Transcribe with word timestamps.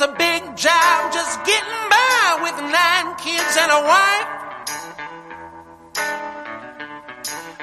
It's 0.00 0.06
a 0.06 0.14
big 0.16 0.56
job 0.56 1.12
just 1.12 1.44
getting 1.44 1.82
by 1.90 2.38
with 2.44 2.54
nine 2.70 3.16
kids 3.16 3.56
and 3.58 3.72
a 3.72 3.82
wife. 3.82 4.28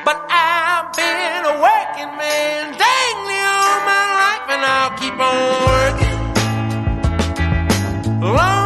But 0.03 0.19
I've 0.29 0.91
been 0.99 1.45
a 1.45 1.55
working 1.63 2.11
man 2.19 2.75
dang 2.75 3.17
near 3.31 3.51
all 3.63 3.79
my 3.87 4.05
life 4.19 4.51
and 4.51 4.61
I'll 4.67 4.95
keep 4.99 5.15
on 5.15 5.63
working. 5.71 6.19
Long 8.19 8.64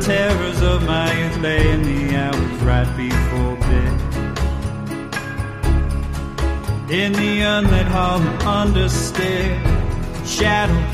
terrors 0.00 0.62
of 0.62 0.82
my 0.84 1.12
youth 1.18 1.38
lay 1.38 1.70
in 1.70 1.82
the 1.82 2.16
hours 2.16 2.62
right 2.62 2.96
before 2.96 3.56
bed. 3.56 3.94
In 6.90 7.12
the 7.12 7.40
unlit 7.40 7.86
hall 7.86 8.20
understair, 8.40 9.58
shadows 10.24 10.76
growing 10.76 10.85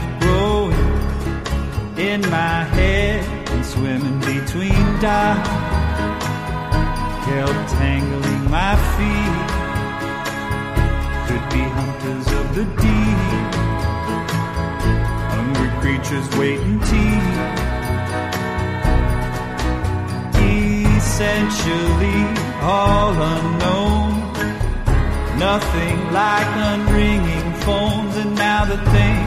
Nothing 25.54 25.98
like 26.12 26.50
unringing 26.70 27.48
phones, 27.64 28.16
and 28.16 28.34
now 28.34 28.64
the 28.64 28.78
thing 28.78 29.24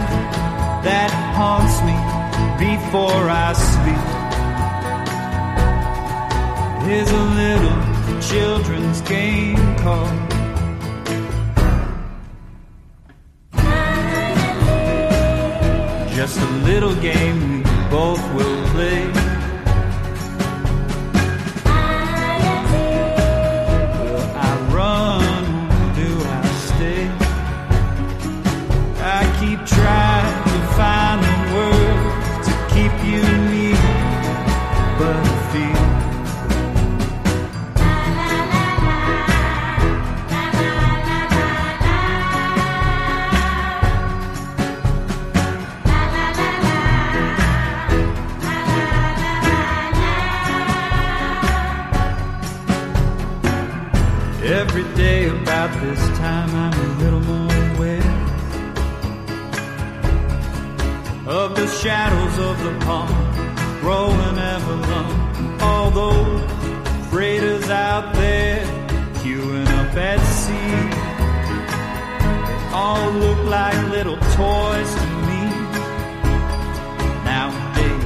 that 0.87 1.11
haunts 1.37 1.77
me 1.85 1.95
before 2.57 3.29
I 3.29 3.53
sleep 3.53 4.07
is 6.99 7.11
a 7.11 7.25
little 7.41 7.79
children's 8.21 9.01
game 9.01 9.77
called. 9.83 10.17
Just 16.15 16.39
a 16.39 16.51
little 16.69 16.95
game 16.95 17.37
we 17.49 17.61
both 17.91 18.23
will 18.33 18.63
play. 18.69 19.14
All 73.05 73.11
look 73.11 73.45
like 73.45 73.75
little 73.89 74.17
toys 74.17 74.95
to 74.95 75.07
me. 75.27 75.41
Nowadays, 77.31 78.05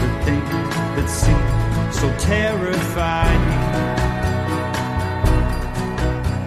the 0.00 0.10
things 0.24 0.74
that 0.96 1.08
seem 1.08 1.92
so 1.92 2.08
terrifying 2.18 3.44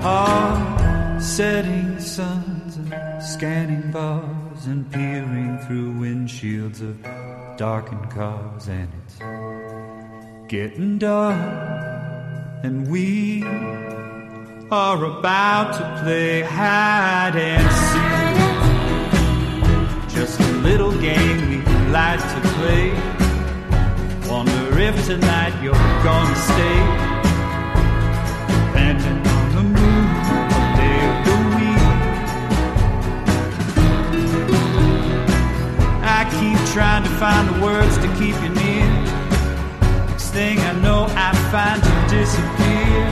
are 0.04 1.22
setting 1.22 2.00
suns 2.00 2.78
and 2.78 3.24
scanning 3.24 3.92
bars 3.92 4.66
and 4.66 4.92
peering 4.92 5.58
through 5.60 5.94
windshields 5.94 6.82
of 6.82 6.96
darkened 7.58 8.10
cars 8.10 8.68
and 8.68 8.90
it's 9.06 9.20
getting 10.50 10.98
dark 10.98 11.38
and 12.64 12.90
we 12.90 13.44
are 14.74 15.06
about 15.06 15.74
to 15.74 15.84
play 16.02 16.42
hide 16.42 17.36
and 17.36 17.72
seek 17.90 18.38
just 20.16 20.40
a 20.40 20.52
little 20.68 20.92
game 21.00 21.50
we 21.50 21.58
like 21.92 22.20
to 22.20 22.42
play 22.58 22.92
wonder 24.28 24.80
if 24.80 25.06
tonight 25.06 25.54
you're 25.62 25.74
gonna 26.04 26.36
stay 26.36 27.14
depending 28.74 29.28
on 29.38 29.46
the 29.56 29.64
moon, 29.76 30.06
what 30.50 30.68
day 30.82 31.00
of 31.10 31.18
the 31.28 31.38
week. 31.56 31.92
I 36.18 36.20
keep 36.40 36.60
trying 36.74 37.04
to 37.04 37.10
find 37.22 37.44
the 37.50 37.58
words 37.62 37.96
to 38.00 38.08
keep 38.20 38.36
you 38.42 38.50
near. 38.50 38.88
Next 40.10 40.30
thing 40.32 40.58
I 40.60 40.74
know, 40.82 41.06
I 41.10 41.12
find 41.54 41.80
you 41.90 41.98
disappear, 42.18 43.04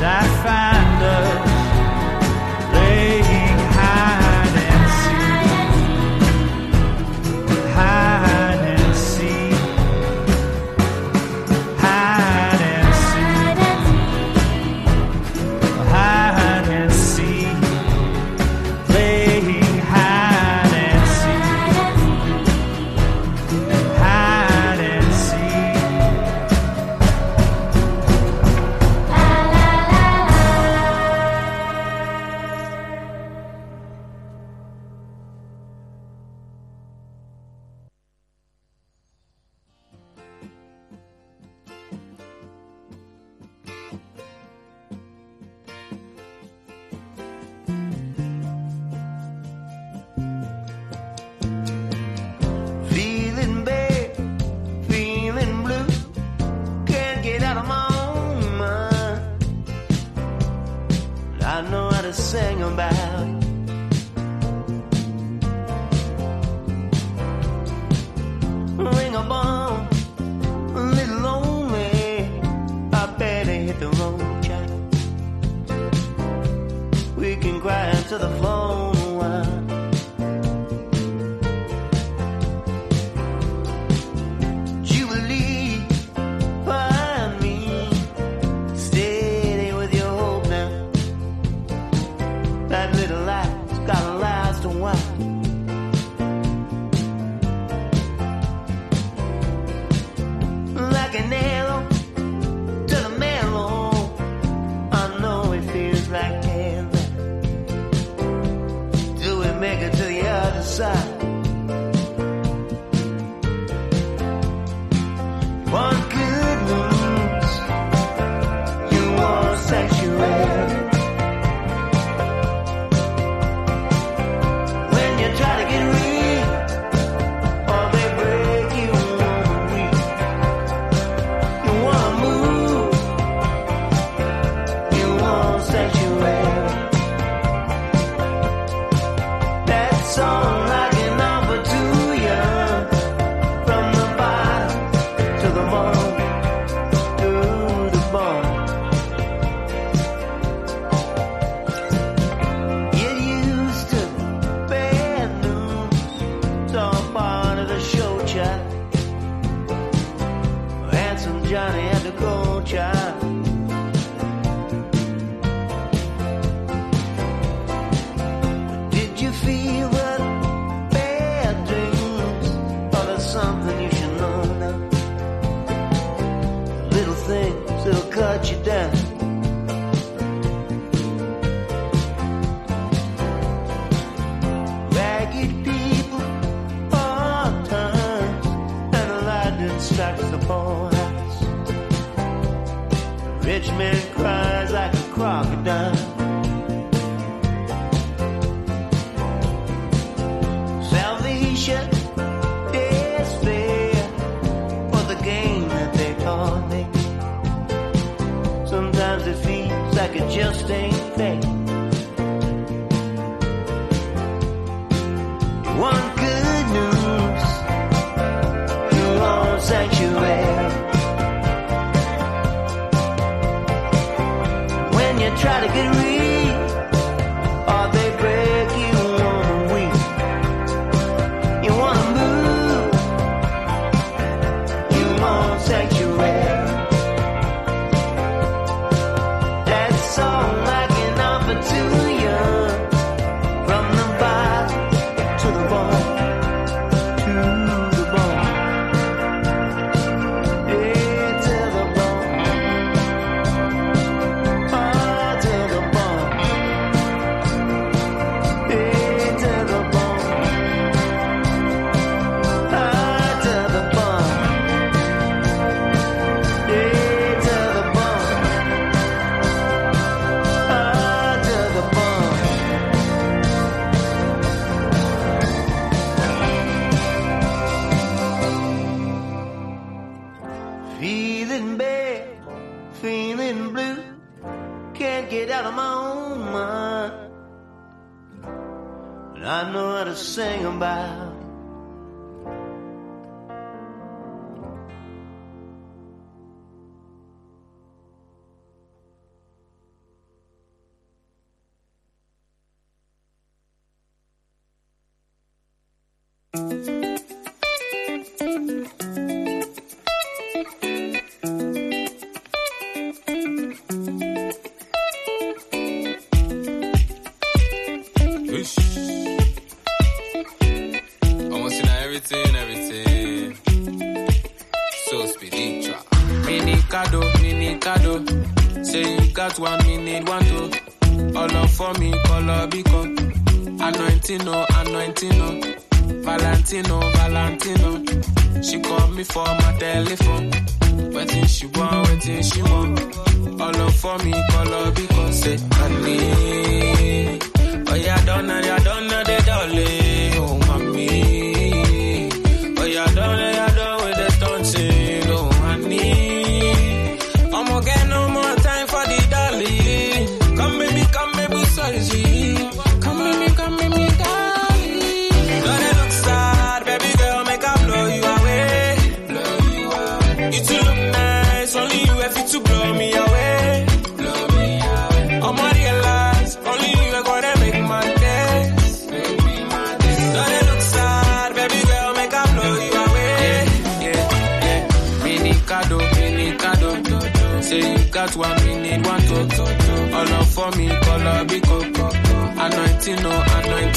and 0.00 0.06
I 0.06 0.22
find 0.44 1.02
us 1.02 1.57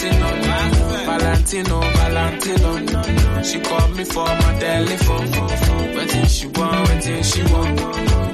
Valentino, 0.01 1.05
Valentino, 1.05 1.79
Valentino. 1.81 3.43
She 3.43 3.59
called 3.59 3.95
me 3.95 4.03
for 4.03 4.25
my 4.25 4.57
telephone. 4.59 5.95
Waiting 5.95 6.25
she 6.25 6.47
want, 6.47 6.89
waiting 6.89 7.23
she 7.23 7.43
want. 7.43 7.81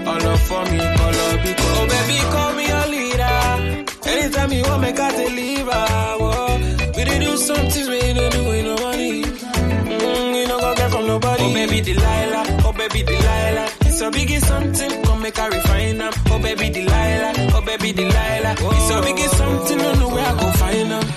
All 0.07 0.27
up 0.27 0.39
for 0.39 0.63
me, 0.71 0.79
all 0.79 1.19
up 1.27 1.43
because. 1.43 1.77
Oh 1.77 1.87
baby, 1.91 2.17
call 2.31 2.53
me 2.53 2.67
your 2.67 2.87
leader. 2.87 3.85
Anytime 4.07 4.51
you 4.53 4.63
want, 4.63 4.81
make 4.81 4.99
I 4.99 5.11
deliver. 5.11 5.85
Oh, 6.19 6.93
we 6.95 7.03
did 7.03 7.19
do 7.21 7.37
some 7.37 7.67
things 7.69 7.89
we 7.89 7.99
don't 8.13 8.31
do 8.31 8.43
with 8.47 8.65
no 8.65 8.75
money. 8.85 9.23
Mm, 9.23 10.41
you 10.41 10.47
know, 10.47 10.59
go 10.59 10.75
get 10.75 10.91
from 10.91 11.07
nobody. 11.07 11.43
Oh 11.43 11.53
baby, 11.53 11.81
Delilah. 11.81 12.43
Oh 12.65 12.73
baby, 12.77 13.03
Delilah. 13.03 13.67
It's 13.81 14.01
a 14.01 14.09
biggie 14.11 14.39
something, 14.39 15.03
come 15.03 15.21
make 15.21 15.37
I 15.37 15.47
refine 15.47 15.97
them. 15.97 16.13
Oh 16.27 16.39
baby 16.39 16.69
Delilah, 16.69 17.33
oh 17.55 17.61
baby 17.65 17.91
Delilah. 17.91 18.53
It's 18.53 18.89
a 18.89 19.01
biggie 19.01 19.29
something, 19.35 19.77
don't 19.79 19.99
know 19.99 20.09
where 20.09 20.25
I 20.25 20.39
go 20.39 20.51
find 20.51 20.91
them. 20.91 21.16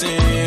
dancing. 0.00 0.39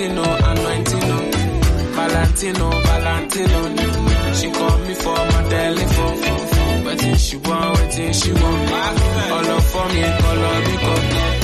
anointing, 0.00 0.18
oh, 0.18 0.50
anointing. 0.50 1.32
Valentino, 1.94 2.70
Valentino. 2.70 4.34
She 4.34 4.50
called 4.50 4.80
me 4.88 4.94
for 4.94 5.14
my 5.14 5.48
telephone. 5.48 6.84
Waiting 6.84 7.16
she 7.16 7.36
want, 7.36 7.78
waiting 7.78 8.12
she 8.12 8.32
want. 8.32 8.70
All 9.30 9.50
up 9.50 9.62
for 9.62 9.88
me, 9.90 10.04
all 10.04 10.44
up, 10.44 10.64
because. 10.64 11.43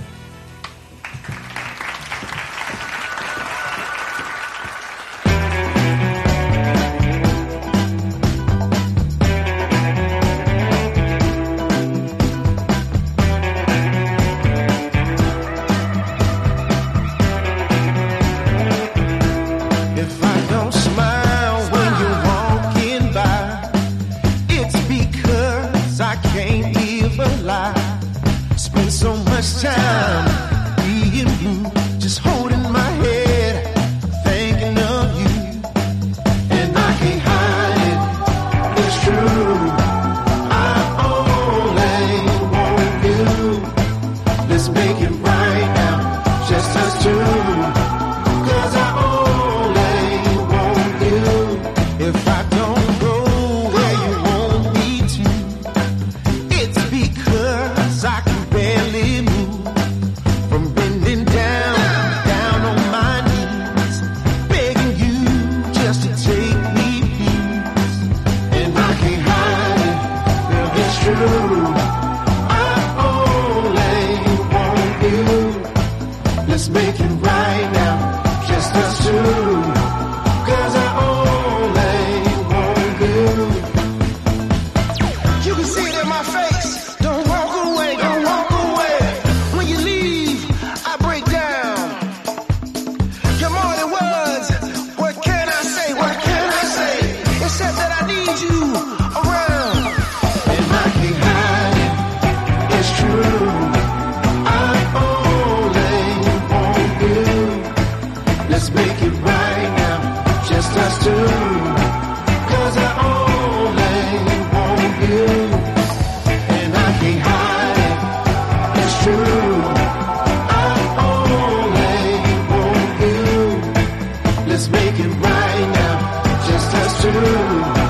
right 125.41 125.69
now, 125.73 126.47
just 126.47 126.73
us 126.75 127.01
two. 127.01 127.80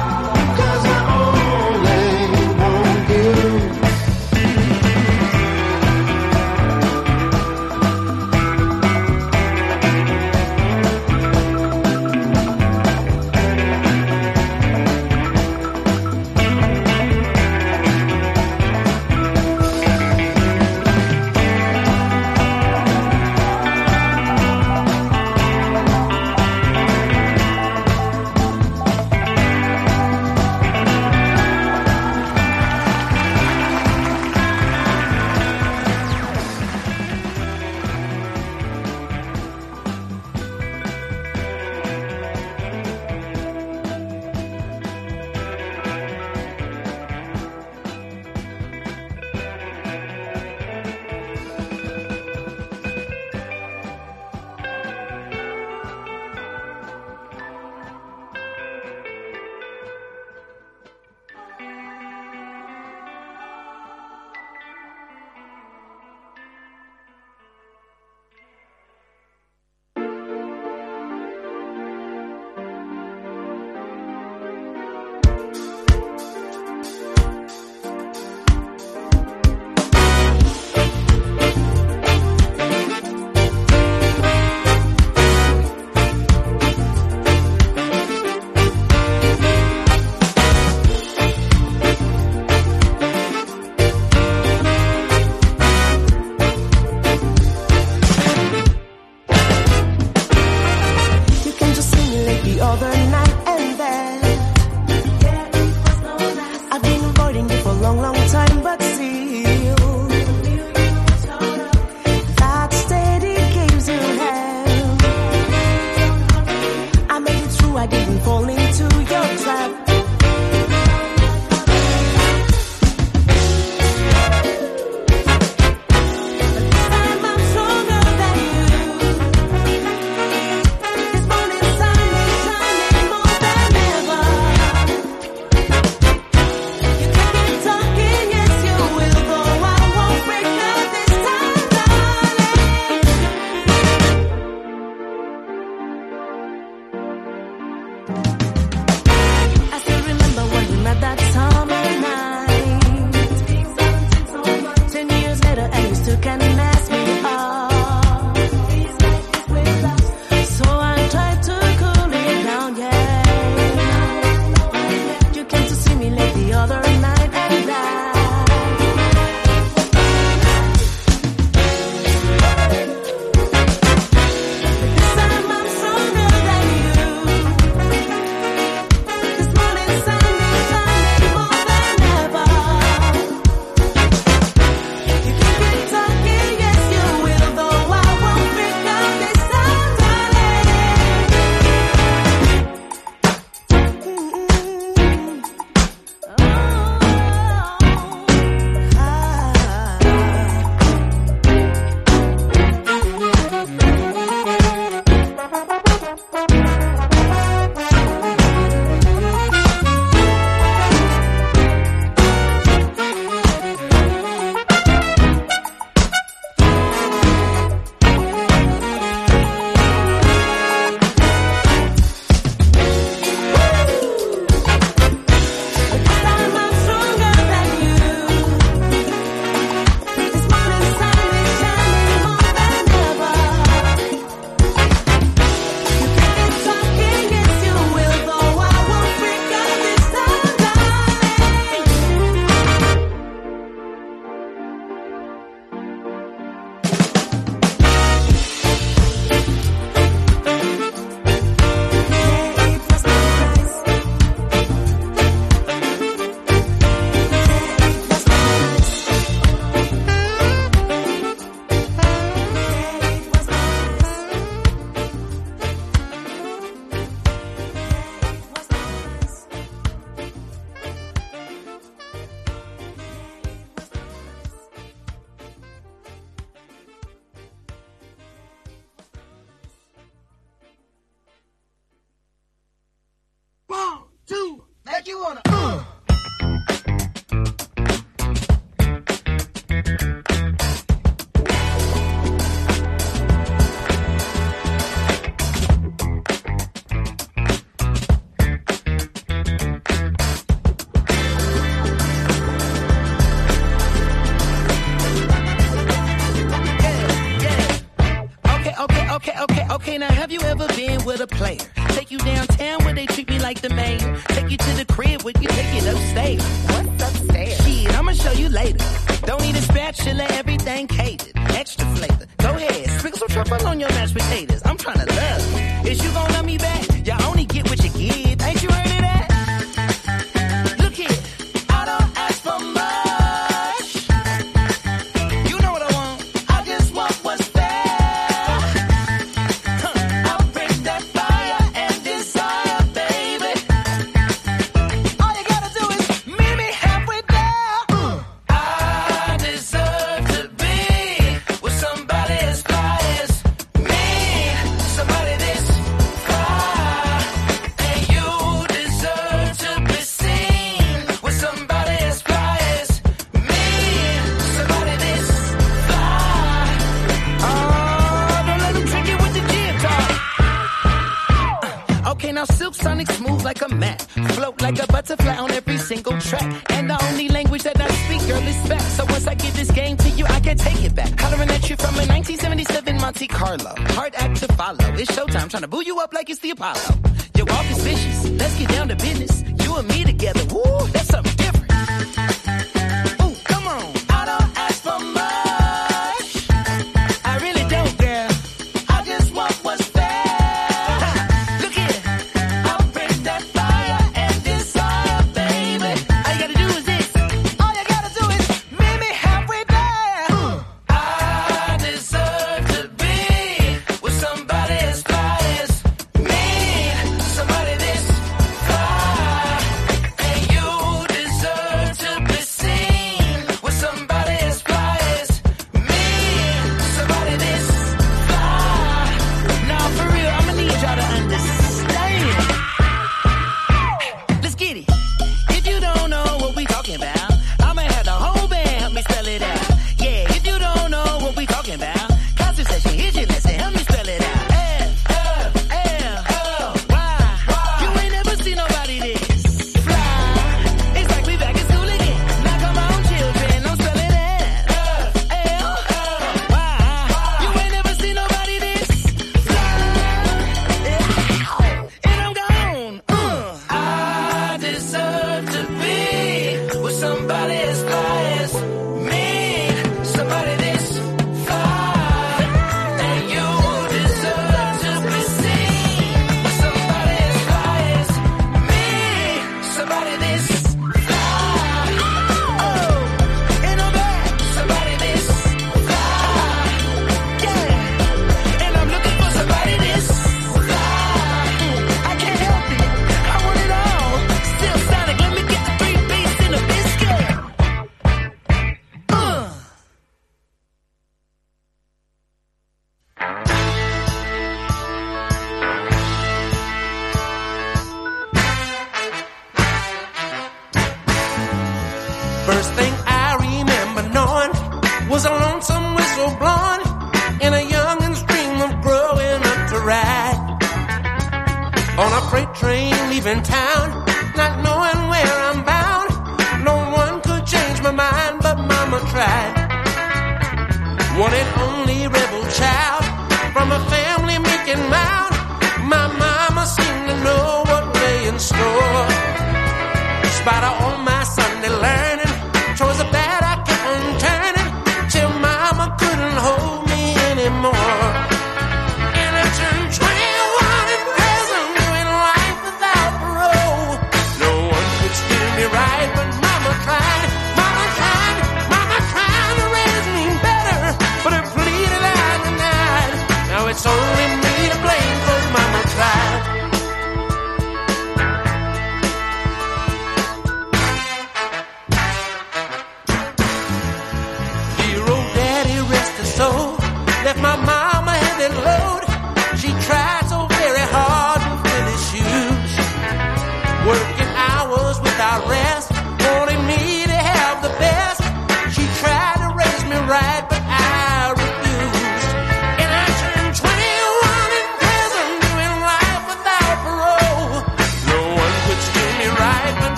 Trying 385.52 385.62
to 385.64 385.68
boo 385.68 385.84
you 385.84 386.00
up 386.00 386.14
like 386.14 386.30
it's 386.30 386.40
the 386.40 386.52
Apollo. 386.52 386.91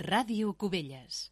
Ràdio 0.00 0.54
Cubelles. 0.54 1.30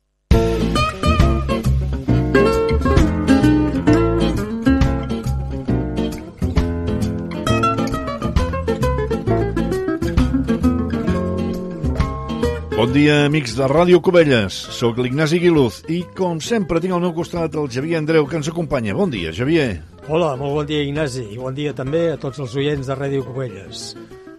Bon 12.73 12.91
dia, 12.91 13.27
amics 13.27 13.53
de 13.55 13.67
Ràdio 13.71 14.01
Cubelles. 14.03 14.57
Soc 14.75 14.99
l'Ignasi 14.99 15.39
Guiluz 15.39 15.85
i, 15.87 16.01
com 16.19 16.41
sempre, 16.43 16.81
tinc 16.83 16.97
al 16.97 17.05
meu 17.05 17.13
costat 17.15 17.55
el 17.55 17.69
Xavier 17.71 18.01
Andreu, 18.01 18.27
que 18.27 18.41
ens 18.41 18.51
acompanya. 18.51 18.97
Bon 18.99 19.13
dia, 19.13 19.31
Xavier. 19.31 19.83
Hola, 20.09 20.33
molt 20.41 20.57
bon 20.57 20.67
dia, 20.67 20.83
Ignasi, 20.83 21.29
i 21.31 21.39
bon 21.39 21.55
dia 21.55 21.77
també 21.79 22.09
a 22.11 22.19
tots 22.19 22.43
els 22.43 22.57
oients 22.59 22.91
de 22.91 22.97
Ràdio 22.99 23.23
Cubelles. 23.29 23.93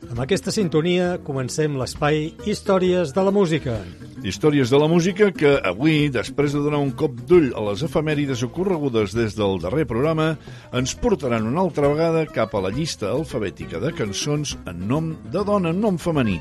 Amb 0.09 0.19
aquesta 0.25 0.51
sintonia 0.51 1.13
comencem 1.23 1.79
l'espai 1.79 2.33
Històries 2.43 3.15
de 3.15 3.23
la 3.23 3.31
Música. 3.31 3.79
Històries 4.23 4.69
de 4.71 4.79
la 4.79 4.87
música 4.87 5.25
que 5.35 5.49
avui, 5.67 6.05
després 6.07 6.53
de 6.55 6.61
donar 6.63 6.77
un 6.79 6.93
cop 6.95 7.17
d'ull 7.27 7.49
a 7.59 7.63
les 7.65 7.81
efemèrides 7.83 8.39
ocorregudes 8.47 9.11
des 9.11 9.35
del 9.35 9.57
darrer 9.59 9.83
programa, 9.89 10.29
ens 10.71 10.93
portaran 10.95 11.49
una 11.49 11.59
altra 11.65 11.89
vegada 11.91 12.21
cap 12.31 12.55
a 12.55 12.61
la 12.63 12.71
llista 12.71 13.09
alfabètica 13.11 13.81
de 13.83 13.91
cançons 13.97 14.55
en 14.63 14.79
nom 14.87 15.11
de 15.33 15.43
dona, 15.43 15.73
en 15.75 15.83
nom 15.83 15.99
femení. 15.99 16.37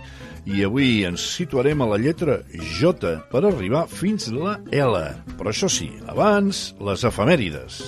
I 0.47 0.62
avui 0.68 1.03
ens 1.09 1.26
situarem 1.35 1.83
a 1.83 1.91
la 1.91 1.99
lletra 1.99 2.39
J 2.55 3.16
per 3.35 3.43
arribar 3.43 3.89
fins 3.91 4.30
la 4.30 4.61
L. 4.70 5.03
Però 5.35 5.51
això 5.51 5.66
sí, 5.66 5.91
abans, 6.07 6.68
les 6.78 7.03
efemèrides. 7.11 7.83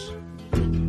I 0.59 0.84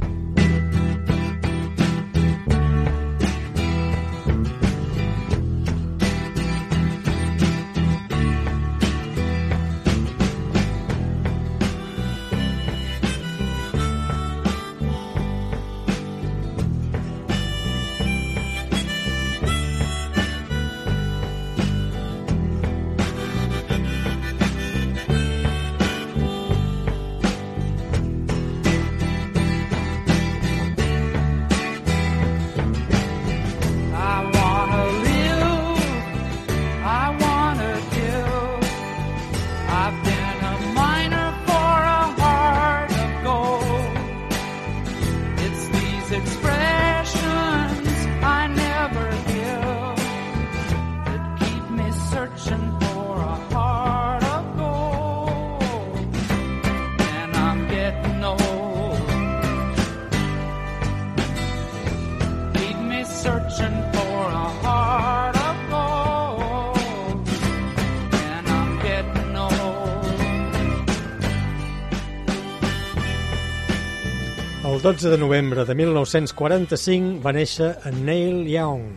13 75.05 75.17
de 75.17 75.21
novembre 75.21 75.65
de 75.65 75.75
1945 75.77 77.19
va 77.21 77.29
néixer 77.35 77.67
en 77.85 77.99
Neil 78.07 78.39
Young, 78.49 78.95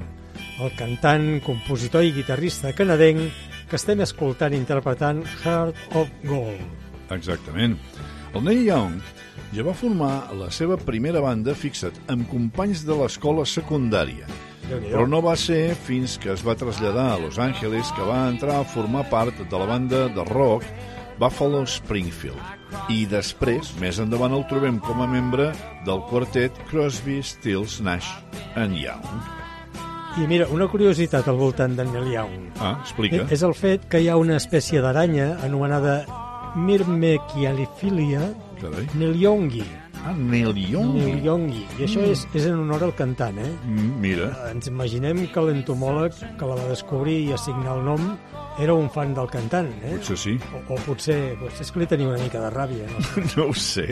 el 0.65 0.71
cantant, 0.79 1.27
compositor 1.45 2.07
i 2.07 2.15
guitarrista 2.17 2.71
canadenc 2.73 3.27
que 3.69 3.77
estem 3.77 4.01
escoltant 4.01 4.55
interpretant 4.57 5.21
Heart 5.43 5.99
of 6.01 6.09
Gold. 6.25 6.63
Exactament. 7.13 7.77
El 8.33 8.47
Neil 8.47 8.63
Young 8.71 8.95
ja 9.53 9.67
va 9.67 9.75
formar 9.77 10.31
la 10.39 10.49
seva 10.49 10.79
primera 10.81 11.21
banda, 11.21 11.53
fixa't, 11.53 12.01
amb 12.09 12.25
companys 12.33 12.87
de 12.89 12.97
l'escola 12.97 13.45
secundària. 13.45 14.25
Però 14.71 15.05
no 15.05 15.21
va 15.21 15.37
ser 15.37 15.75
fins 15.77 16.17
que 16.23 16.33
es 16.33 16.47
va 16.47 16.57
traslladar 16.57 17.11
a 17.11 17.21
Los 17.21 17.37
Angeles 17.37 17.93
que 17.93 18.09
va 18.09 18.31
entrar 18.31 18.63
a 18.63 18.71
formar 18.77 19.05
part 19.13 19.45
de 19.45 19.61
la 19.61 19.69
banda 19.69 20.07
de 20.09 20.25
rock 20.33 20.65
Buffalo 21.21 21.67
Springfield. 21.69 22.58
I 22.93 23.07
després, 23.07 23.73
més 23.81 23.99
endavant, 23.99 24.33
el 24.37 24.45
trobem 24.49 24.79
com 24.81 25.01
a 25.03 25.07
membre 25.07 25.53
del 25.87 26.01
quartet 26.11 26.53
Crosby, 26.71 27.23
Stills, 27.23 27.81
Nash 27.81 28.09
and 28.57 28.77
Young. 28.77 29.05
I 30.19 30.27
mira, 30.27 30.49
una 30.51 30.67
curiositat 30.69 31.29
al 31.29 31.37
voltant 31.39 31.77
d'en 31.79 31.93
Neil 31.93 32.09
Young. 32.13 32.49
Ah, 32.61 32.77
explica. 32.83 33.25
És 33.31 33.43
el 33.47 33.55
fet 33.55 33.85
que 33.89 34.01
hi 34.03 34.09
ha 34.09 34.17
una 34.19 34.37
espècie 34.37 34.81
d'aranya 34.83 35.39
anomenada 35.47 36.01
Myrmechialiphilia 36.57 38.33
Carai. 38.61 38.87
niliongi. 38.95 39.65
Ah, 40.07 40.13
Niliongi. 40.15 41.01
Niliongi. 41.05 41.67
I 41.79 41.85
això 41.85 42.01
Mm. 42.01 42.11
és, 42.13 42.27
és 42.33 42.47
en 42.47 42.55
honor 42.61 42.83
al 42.85 42.95
cantant, 42.95 43.37
eh? 43.39 43.51
Mm, 43.67 44.01
Mira, 44.01 44.29
Ens 44.51 44.67
imaginem 44.69 45.27
que 45.33 45.41
l'entomòleg 45.41 46.13
que 46.39 46.47
la 46.47 46.55
va 46.55 46.69
descobrir 46.69 47.29
i 47.29 47.33
assignar 47.33 47.77
el 47.77 47.85
nom 47.85 48.17
era 48.59 48.75
un 48.75 48.89
fan 48.91 49.15
del 49.15 49.29
cantant, 49.31 49.69
eh? 49.85 49.95
potser 49.97 50.17
sí. 50.19 50.35
O, 50.55 50.63
o 50.75 50.81
potser, 50.87 51.19
potser 51.39 51.67
és 51.67 51.71
que 51.75 51.83
li 51.83 51.87
tenia 51.91 52.11
una 52.11 52.19
mica 52.21 52.43
de 52.43 52.51
ràbia, 52.55 52.89
no? 52.91 53.05
sé. 53.05 53.25
No 53.37 53.49
ho 53.49 53.55
sé. 53.55 53.87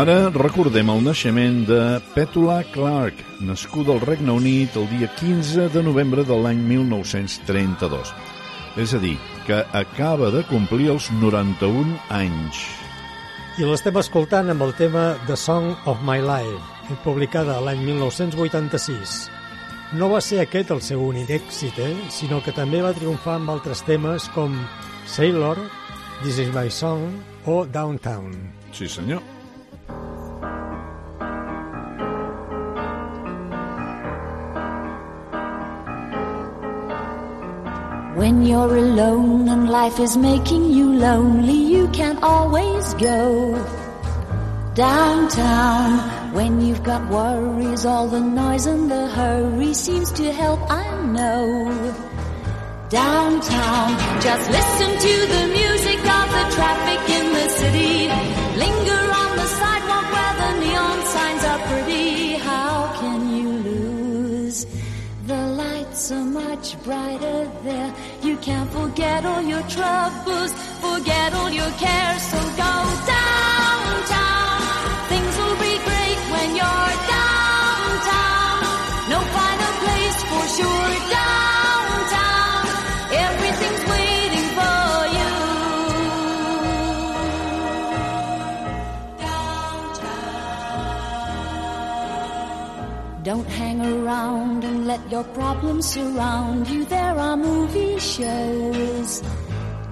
Ara 0.00 0.30
recordem 0.32 0.88
el 0.88 1.02
naixement 1.04 1.56
de 1.68 1.78
Petula 2.14 2.62
Clark, 2.72 3.18
nascuda 3.44 3.92
al 3.92 3.98
Regne 4.00 4.32
Unit 4.32 4.76
el 4.80 4.86
dia 4.88 5.08
15 5.18 5.66
de 5.74 5.82
novembre 5.84 6.22
de 6.24 6.36
l'any 6.40 6.62
1932. 6.64 8.12
És 8.80 8.94
a 8.96 9.00
dir, 9.02 9.18
que 9.44 9.58
acaba 9.76 10.30
de 10.32 10.40
complir 10.48 10.86
els 10.94 11.10
91 11.20 11.98
anys. 12.16 12.62
I 13.60 13.68
l'estem 13.68 13.98
escoltant 14.00 14.48
amb 14.54 14.64
el 14.64 14.72
tema 14.78 15.02
The 15.26 15.36
Song 15.36 15.74
of 15.84 16.00
My 16.08 16.22
Life, 16.24 16.94
publicada 17.04 17.58
l'any 17.60 17.82
1986. 17.90 19.18
No 20.00 20.08
va 20.14 20.22
ser 20.24 20.38
aquest 20.46 20.72
el 20.72 20.80
seu 20.86 21.02
únic 21.10 21.34
èxit, 21.42 21.76
eh? 21.76 21.92
sinó 22.08 22.40
que 22.40 22.56
també 22.56 22.80
va 22.80 22.94
triomfar 22.96 23.36
amb 23.36 23.52
altres 23.52 23.84
temes 23.84 24.30
com 24.32 24.56
Sailor, 25.04 25.60
This 26.24 26.40
is 26.40 26.48
my 26.56 26.70
song 26.72 27.20
o 27.44 27.66
Downtown. 27.66 28.32
Sí, 28.72 28.88
senyor. 28.88 29.20
When 38.20 38.44
you're 38.44 38.76
alone 38.76 39.48
and 39.48 39.70
life 39.70 39.98
is 39.98 40.14
making 40.14 40.64
you 40.74 40.92
lonely, 40.92 41.56
you 41.74 41.88
can 41.88 42.18
always 42.22 42.92
go 42.94 43.54
downtown. 44.74 46.34
When 46.34 46.60
you've 46.60 46.82
got 46.82 47.08
worries, 47.08 47.86
all 47.86 48.08
the 48.08 48.20
noise 48.20 48.66
and 48.66 48.90
the 48.90 49.06
hurry 49.08 49.72
seems 49.72 50.12
to 50.12 50.30
help, 50.32 50.60
I 50.70 50.84
know. 51.16 51.46
Downtown, 52.90 53.88
just 54.20 54.50
listen 54.50 54.90
to 55.06 55.14
the 55.34 55.44
music 55.60 56.00
of 56.18 56.26
the 56.36 56.46
traffic 56.56 57.02
in 57.18 57.26
the 57.38 57.48
city. 57.60 57.96
Linger 58.64 59.04
on 59.22 59.30
the 59.40 59.48
sidewalk 59.60 60.06
where 60.16 60.34
the 60.42 60.52
neon 60.60 60.98
signs 61.14 61.44
are 61.52 61.62
pretty. 61.70 62.34
How 62.34 63.00
can 63.00 63.20
you 63.34 63.48
lose? 63.70 64.66
The 65.26 65.46
lights 65.62 66.10
are 66.12 66.24
much 66.24 66.82
brighter 66.82 67.50
there. 67.62 67.94
You 68.30 68.36
can't 68.36 68.70
forget 68.70 69.26
all 69.26 69.42
your 69.42 69.62
troubles, 69.62 70.52
forget 70.80 71.34
all 71.34 71.50
your 71.50 71.68
cares. 71.72 72.22
So 72.22 72.38
go 72.38 72.72
downtown. 73.04 74.29
Around 93.90 94.64
and 94.64 94.86
let 94.86 95.00
your 95.10 95.24
problems 95.34 95.86
surround 95.86 96.68
you. 96.68 96.84
There 96.84 97.18
are 97.18 97.36
movie 97.36 97.98
shows 97.98 99.22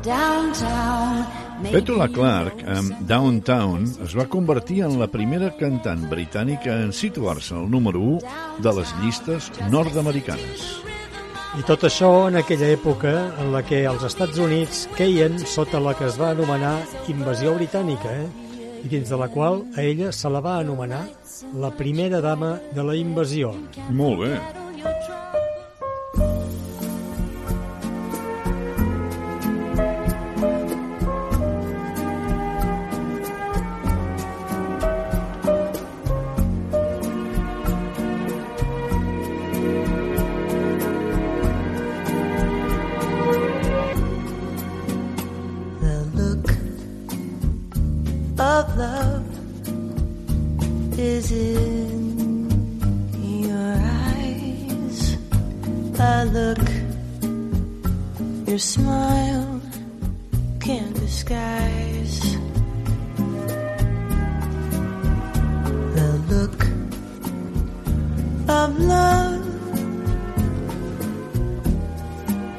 downtown. 0.03 1.27
Petula 1.59 2.07
Clark, 2.07 2.63
amb 2.71 3.01
Downtown, 3.09 3.83
es 4.05 4.15
va 4.15 4.29
convertir 4.31 4.85
en 4.87 4.95
la 5.01 5.09
primera 5.11 5.51
cantant 5.59 6.05
britànica 6.11 6.77
en 6.85 6.93
situar-se 6.95 7.57
al 7.59 7.67
número 7.71 7.99
1 7.99 8.63
de 8.63 8.75
les 8.79 8.93
llistes 9.03 9.51
nord-americanes. 9.73 10.69
I 11.59 11.65
tot 11.67 11.83
això 11.89 12.29
en 12.29 12.39
aquella 12.39 12.69
època 12.71 13.15
en 13.43 13.51
la 13.51 13.65
que 13.67 13.83
als 13.91 14.05
Estats 14.07 14.39
Units 14.39 14.85
queien 14.95 15.41
sota 15.43 15.83
la 15.83 15.97
que 15.99 16.07
es 16.07 16.21
va 16.21 16.31
anomenar 16.31 16.77
invasió 17.11 17.57
britànica, 17.59 18.13
eh? 18.23 18.48
I 18.85 18.89
dins 18.89 19.11
de 19.11 19.19
la 19.19 19.29
qual 19.33 19.65
a 19.77 19.83
ella 19.83 20.13
se 20.13 20.31
la 20.31 20.41
va 20.45 20.59
anomenar 20.59 21.05
la 21.55 21.71
primera 21.71 22.21
dama 22.21 22.59
de 22.75 22.85
la 22.85 22.97
invasió. 22.97 23.55
Molt 23.91 24.25
bé. 24.25 24.68
Of 48.69 48.77
love 48.77 49.25
is 50.99 51.33
in 51.33 52.81
your 53.45 53.75
eyes. 54.15 55.17
A 56.01 56.25
look 56.27 56.69
your 58.49 58.59
smile 58.59 59.61
can't 60.61 60.95
disguise. 60.95 62.21
The 65.97 66.11
look 66.33 66.61
of 68.49 68.79
love. 68.81 69.45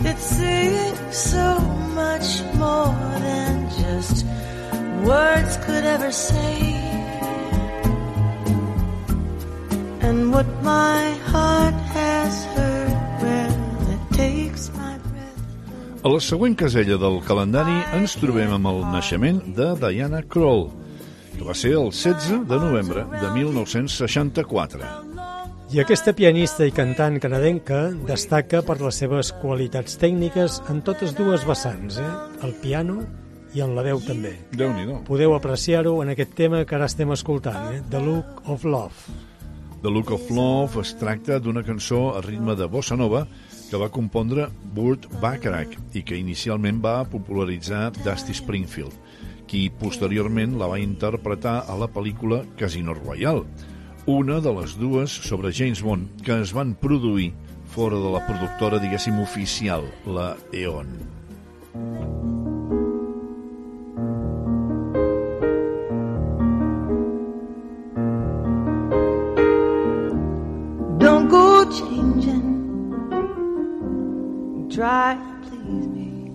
It's 0.01 1.18
so 1.18 1.60
much 1.95 2.41
more 2.55 2.95
than 3.26 3.70
just 3.82 4.26
words 5.05 5.57
could 5.65 5.85
ever 5.85 6.11
say. 6.11 6.75
And 10.01 10.33
what 10.33 10.47
my 10.63 11.11
heart 11.31 11.75
has 11.93 12.45
heard, 12.55 12.97
well, 13.21 13.93
it 13.93 14.03
takes 14.15 14.71
my 14.75 14.97
A 16.01 16.07
la 16.07 16.19
següent 16.23 16.55
casella 16.55 16.95
del 16.95 17.19
calendari 17.27 17.75
ens 17.97 18.15
trobem 18.15 18.53
amb 18.55 18.69
el 18.71 18.77
naixement 18.87 19.41
de 19.57 19.73
Diana 19.81 20.21
Krall, 20.23 20.69
que 21.35 21.43
va 21.43 21.53
ser 21.53 21.73
el 21.75 21.91
16 21.91 22.47
de 22.47 22.59
novembre 22.61 23.03
de 23.19 23.31
1964. 23.35 24.79
I 25.69 25.83
aquesta 25.83 26.15
pianista 26.17 26.65
i 26.65 26.71
cantant 26.73 27.19
canadenca 27.21 27.89
destaca 28.07 28.63
per 28.65 28.79
les 28.79 28.97
seves 29.03 29.33
qualitats 29.43 29.99
tècniques 30.01 30.63
en 30.71 30.79
totes 30.87 31.11
dues 31.19 31.43
vessants, 31.45 31.99
eh? 31.99 32.13
el 32.47 32.55
piano 32.63 33.03
i 33.53 33.63
en 33.65 33.73
la 33.75 33.83
veu 33.85 34.01
també. 34.03 34.35
déu 34.51 34.73
nhi 34.73 34.85
Podeu 35.07 35.33
apreciar-ho 35.35 36.01
en 36.03 36.13
aquest 36.13 36.35
tema 36.37 36.63
que 36.65 36.75
ara 36.75 36.85
estem 36.89 37.11
escoltant, 37.11 37.73
eh? 37.73 37.81
The 37.89 38.01
Look 38.03 38.43
of 38.45 38.65
Love. 38.65 39.15
The 39.81 39.89
Look 39.89 40.11
of 40.11 40.29
Love 40.29 40.81
es 40.81 40.93
tracta 40.99 41.39
d'una 41.39 41.63
cançó 41.63 42.15
a 42.17 42.21
ritme 42.21 42.55
de 42.55 42.67
bossa 42.67 42.97
nova 42.99 43.25
que 43.69 43.77
va 43.77 43.89
compondre 43.89 44.49
Burt 44.75 45.07
Bacharach 45.21 45.77
i 45.93 46.03
que 46.03 46.17
inicialment 46.17 46.81
va 46.83 47.05
popularitzar 47.07 47.91
Dusty 48.03 48.33
Springfield, 48.33 48.93
qui 49.47 49.69
posteriorment 49.69 50.57
la 50.59 50.67
va 50.67 50.81
interpretar 50.81 51.63
a 51.67 51.77
la 51.77 51.87
pel·lícula 51.87 52.43
Casino 52.57 52.93
Royale, 52.97 53.45
una 54.05 54.39
de 54.41 54.53
les 54.57 54.76
dues 54.77 55.13
sobre 55.30 55.53
James 55.53 55.81
Bond 55.85 56.26
que 56.26 56.41
es 56.41 56.53
van 56.53 56.76
produir 56.76 57.31
fora 57.69 57.95
de 57.95 58.11
la 58.17 58.26
productora, 58.26 58.81
diguéssim, 58.81 59.21
oficial, 59.21 59.85
la 60.05 60.35
E.ON. 60.51 60.89
Don't 61.71 62.48
changing. 72.10 72.48
Try 74.69 75.15
to 75.15 75.49
please 75.49 75.88
me. 75.88 76.31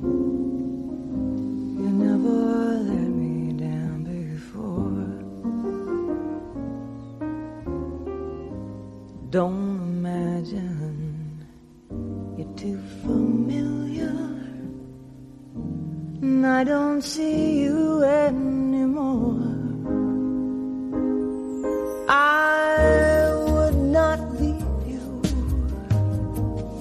You 1.81 1.89
never 2.05 2.39
let 2.91 3.11
me 3.21 3.53
down 3.53 4.05
before. 4.05 5.07
Don't 9.31 9.81
imagine 9.81 11.47
you're 12.37 12.55
too 12.57 12.81
familiar. 13.03 14.15
And 16.23 16.47
I 16.47 16.65
don't 16.65 17.03
see 17.03 17.61
you 17.63 18.03
anymore. 18.05 19.41
I 22.09 23.04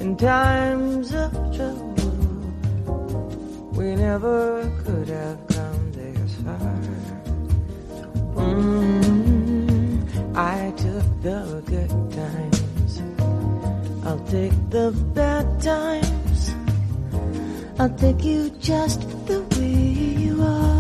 in 0.03 0.17
times 0.17 1.13
of 1.13 1.31
trouble. 1.55 2.43
We 3.71 3.95
never 3.95 4.69
could 4.83 5.07
have 5.07 5.39
come 5.47 5.91
this 5.93 6.35
far. 6.43 6.81
Mm, 8.35 10.03
I 10.35 10.71
took 10.83 11.07
the 11.27 11.63
good 11.73 11.93
times. 12.21 12.93
I'll 14.05 14.25
take 14.37 14.57
the 14.69 14.91
bad 15.15 15.45
times. 15.61 16.41
I'll 17.79 17.95
take 18.05 18.25
you 18.25 18.49
just 18.59 18.99
the 19.25 19.39
way 19.55 19.77
you 20.25 20.41
are. 20.43 20.72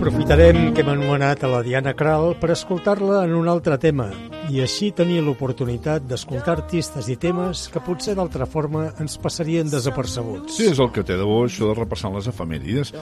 Aprofitarem 0.00 0.70
que 0.72 0.80
hem 0.80 0.88
anomenat 0.88 1.42
a 1.44 1.48
la 1.52 1.58
Diana 1.60 1.92
Krall 1.92 2.30
per 2.40 2.48
escoltar-la 2.54 3.18
en 3.26 3.34
un 3.36 3.50
altre 3.52 3.76
tema 3.76 4.06
i 4.48 4.62
així 4.64 4.88
tenir 4.96 5.18
l'oportunitat 5.26 6.06
d'escoltar 6.08 6.54
artistes 6.54 7.10
i 7.12 7.18
temes 7.20 7.66
que 7.68 7.82
potser 7.84 8.14
d'altra 8.16 8.46
forma 8.48 8.86
ens 9.04 9.18
passarien 9.20 9.68
desapercebuts. 9.68 10.56
Sí, 10.56 10.70
és 10.72 10.80
el 10.80 10.88
que 10.94 11.04
té 11.04 11.20
de 11.20 11.26
bo 11.28 11.42
això 11.44 11.68
de 11.68 11.76
repassar 11.76 12.14
les 12.14 12.30
efemèrides. 12.32 12.94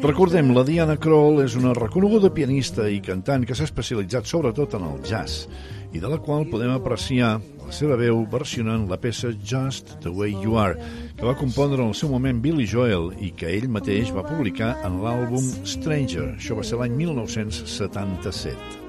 Recordem, 0.00 0.54
la 0.56 0.64
Diana 0.64 0.96
Krall 0.96 1.42
és 1.44 1.58
una 1.60 1.76
reconeguda 1.76 2.32
pianista 2.32 2.88
i 2.88 3.02
cantant 3.04 3.44
que 3.44 3.52
s'ha 3.52 3.68
especialitzat 3.68 4.32
sobretot 4.32 4.80
en 4.80 4.88
el 4.88 5.04
jazz 5.04 5.44
i 5.92 6.00
de 6.00 6.08
la 6.10 6.18
qual 6.20 6.46
podem 6.50 6.72
apreciar 6.74 7.38
la 7.68 7.74
seva 7.76 7.96
veu 8.00 8.22
versionant 8.32 8.86
la 8.88 8.96
peça 9.00 9.30
Just 9.44 9.94
the 10.04 10.12
Way 10.12 10.32
You 10.44 10.56
Are, 10.60 10.76
que 11.16 11.26
va 11.26 11.36
compondre 11.36 11.82
en 11.82 11.90
el 11.92 11.96
seu 11.96 12.08
moment 12.12 12.40
Billy 12.44 12.66
Joel 12.68 13.12
i 13.20 13.30
que 13.36 13.50
ell 13.52 13.68
mateix 13.72 14.12
va 14.14 14.24
publicar 14.26 14.74
en 14.88 15.00
l'àlbum 15.04 15.44
Stranger. 15.68 16.34
Això 16.36 16.56
va 16.58 16.64
ser 16.64 16.80
l'any 16.80 16.96
1977. 16.96 18.84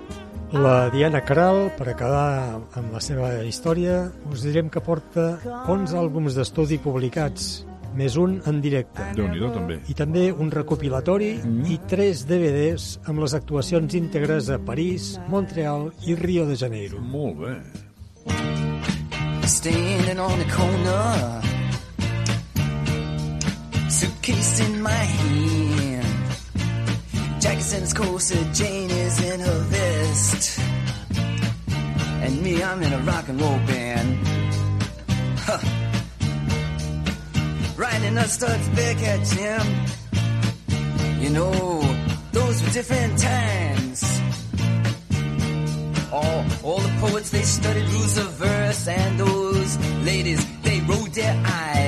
La 0.60 0.90
Diana 0.90 1.22
Krall, 1.22 1.68
per 1.78 1.92
acabar 1.92 2.58
amb 2.80 2.94
la 2.96 3.02
seva 3.06 3.44
història, 3.46 4.08
us 4.34 4.42
direm 4.48 4.72
que 4.74 4.82
porta 4.82 5.36
11 5.70 5.94
àlbums 6.00 6.34
d'estudi 6.40 6.80
publicats, 6.82 7.69
més 7.98 8.16
un 8.20 8.40
en 8.50 8.62
directe. 8.62 9.04
Déu-n'hi-do, 9.18 9.50
també. 9.54 9.80
I 9.90 9.96
també 9.98 10.30
un 10.32 10.52
recopilatori 10.54 11.32
i 11.70 11.80
3 11.90 12.26
DVDs 12.30 13.00
amb 13.10 13.24
les 13.24 13.36
actuacions 13.38 13.94
íntegres 13.98 14.50
a 14.54 14.60
París, 14.60 15.16
Montreal 15.30 15.90
i 16.08 16.16
Rio 16.20 16.46
de 16.50 16.56
Janeiro. 16.60 17.00
Molt 17.00 17.38
bé. 17.44 17.56
Standing 19.50 20.20
on 20.20 20.38
the 20.38 20.46
corner, 20.54 21.42
suitcase 23.90 24.60
in 24.68 24.82
my 24.82 24.90
hand. 24.90 26.06
Jack's 27.40 27.74
in 27.74 27.82
his 27.82 27.94
corset, 27.94 28.54
Jane 28.54 28.92
is 28.92 29.20
in 29.24 29.40
her 29.40 29.60
vest. 29.72 30.60
And 32.22 32.44
me, 32.44 32.62
I'm 32.62 32.84
in 32.84 32.94
a 32.94 33.00
rock 33.00 33.30
and 33.30 33.42
roll 33.42 33.60
band. 33.66 34.18
Huh. 35.40 35.89
Riding 37.80 38.16
nuts 38.16 38.34
studs 38.34 38.68
back 38.76 38.98
at 39.04 39.26
Jim. 39.26 39.64
You 41.22 41.30
know, 41.30 41.80
those 42.34 42.62
were 42.62 42.72
different 42.72 43.18
times. 43.18 44.04
All, 46.12 46.44
all 46.62 46.80
the 46.82 46.94
poets, 47.00 47.30
they 47.30 47.44
studied 47.44 47.88
rules 47.88 48.18
of 48.18 48.32
verse, 48.32 48.86
and 48.86 49.18
those 49.18 49.78
ladies, 50.04 50.46
they 50.64 50.82
rolled 50.82 51.14
their 51.14 51.42
eyes. 51.46 51.79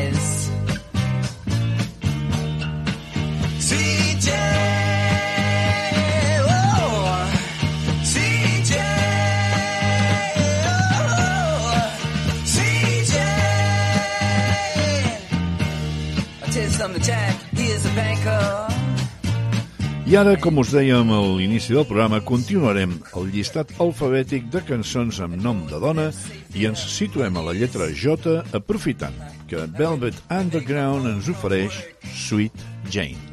I 20.11 20.17
ara, 20.19 20.33
com 20.35 20.57
us 20.59 20.73
dèiem 20.75 21.07
a 21.15 21.17
l'inici 21.23 21.71
del 21.71 21.85
programa, 21.87 22.17
continuarem 22.27 22.97
el 23.15 23.29
llistat 23.31 23.69
alfabètic 23.79 24.49
de 24.51 24.59
cançons 24.67 25.21
amb 25.23 25.37
nom 25.39 25.61
de 25.69 25.79
dona 25.79 26.09
i 26.51 26.65
ens 26.67 26.83
situem 26.97 27.39
a 27.39 27.43
la 27.45 27.53
lletra 27.55 27.87
J 27.95 28.33
aprofitant 28.59 29.15
que 29.47 29.63
Velvet 29.79 30.19
Underground 30.27 31.07
ens 31.13 31.31
ofereix 31.31 31.79
Sweet 32.25 32.59
Jane. 32.91 33.23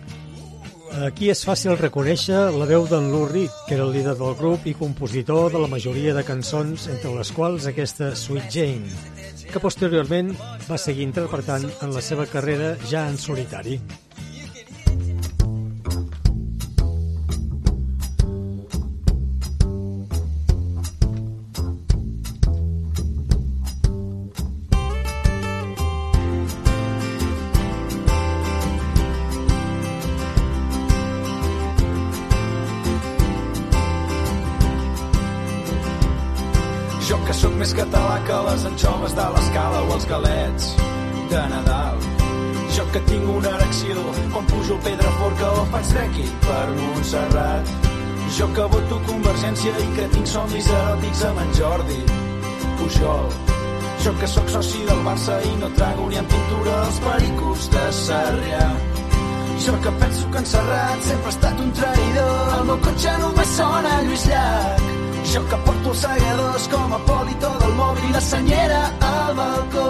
Aquí 1.03 1.33
és 1.35 1.43
fàcil 1.43 1.75
reconèixer 1.83 2.47
la 2.55 2.71
veu 2.71 2.87
d'en 2.87 3.11
Lou 3.11 3.27
Reed, 3.27 3.51
que 3.67 3.75
era 3.75 3.83
el 3.83 3.95
líder 3.99 4.15
del 4.23 4.39
grup 4.39 4.71
i 4.71 4.79
compositor 4.79 5.51
de 5.51 5.59
la 5.59 5.75
majoria 5.75 6.15
de 6.15 6.23
cançons, 6.23 6.87
entre 6.95 7.11
les 7.19 7.35
quals 7.35 7.67
aquesta 7.67 8.15
Sweet 8.15 8.53
Jane, 8.55 8.99
que 9.51 9.59
posteriorment 9.59 10.31
va 10.71 10.79
seguir 10.79 11.11
interpretant 11.11 11.67
en 11.83 11.91
la 11.91 12.07
seva 12.07 12.31
carrera 12.31 12.77
ja 12.87 13.09
en 13.11 13.19
solitari. 13.19 13.83
Sarrià. 58.07 58.67
Jo 59.65 59.75
que 59.83 59.91
penso 60.01 60.31
que 60.31 60.39
en 60.39 60.47
Serrat 60.47 61.03
sempre 61.03 61.27
ha 61.27 61.35
estat 61.35 61.61
un 61.65 61.73
traïdor. 61.79 62.53
El 62.59 62.65
meu 62.71 62.79
cotxe 62.87 63.15
només 63.25 63.55
sona 63.57 63.95
Lluís 64.07 64.27
Llach. 64.31 64.87
Jo 65.33 65.43
que 65.51 65.59
porto 65.67 65.91
els 65.93 66.03
segadors 66.05 66.69
com 66.73 66.95
a 66.95 67.01
polito 67.11 67.51
del 67.63 67.75
mòbil 67.81 68.07
i 68.09 68.13
la 68.15 68.23
senyera 68.29 68.83
al 69.09 69.35
balcó. 69.41 69.89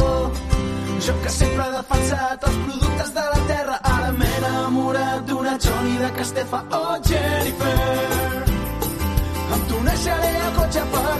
Jo 1.06 1.14
que 1.22 1.30
sempre 1.30 1.66
he 1.66 1.74
defensat 1.76 2.48
els 2.48 2.58
productes 2.64 3.12
de 3.18 3.26
la 3.34 3.42
terra, 3.52 3.76
ara 3.92 4.10
m'he 4.16 4.30
enamorat 4.40 5.26
d'una 5.28 5.54
Johnny 5.66 5.96
de 6.02 6.10
Castefa 6.16 6.64
o 6.70 6.80
oh, 6.80 6.96
Jennifer. 7.10 7.76
Em 9.54 9.62
tuneixaré 9.70 10.32
el 10.40 10.52
cotxe 10.58 10.82
per 10.96 11.17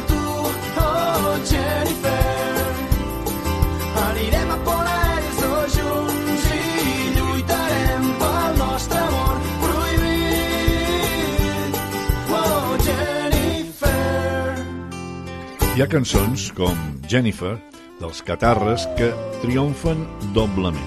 Hi 15.78 15.82
ha 15.84 15.86
cançons 15.86 16.48
com 16.58 16.78
Jennifer, 17.06 17.52
dels 18.00 18.18
Catarres, 18.26 18.82
que 18.98 19.12
triomfen 19.44 20.00
doblement, 20.34 20.80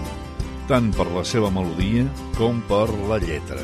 tant 0.68 0.90
per 0.98 1.06
la 1.14 1.24
seva 1.24 1.48
melodia 1.48 2.04
com 2.36 2.60
per 2.68 2.90
la 3.08 3.22
lletra. 3.24 3.62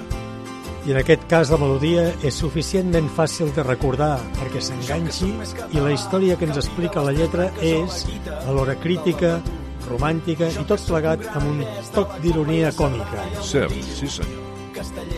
I 0.87 0.95
en 0.95 1.01
aquest 1.01 1.27
cas 1.27 1.51
la 1.51 1.59
melodia 1.59 2.05
és 2.23 2.39
suficientment 2.45 3.11
fàcil 3.19 3.51
de 3.59 3.67
recordar 3.67 4.13
perquè 4.39 4.63
s'enganxi 4.69 5.33
i 5.75 5.83
la 5.83 5.91
història 5.97 6.39
que 6.39 6.47
ens 6.47 6.63
explica 6.63 7.03
la 7.03 7.11
lletra 7.19 7.51
és 7.59 8.05
alhora 8.45 8.79
crítica, 8.79 9.41
romàntica 9.89 10.47
i 10.47 10.63
tot 10.71 10.87
plegat 10.87 11.27
amb 11.33 11.51
un 11.57 11.63
toc 11.91 12.21
d'ironia 12.23 12.71
còmica. 12.79 13.27
Cert, 13.43 13.75
sí 13.99 14.07
senyor. 14.07 15.16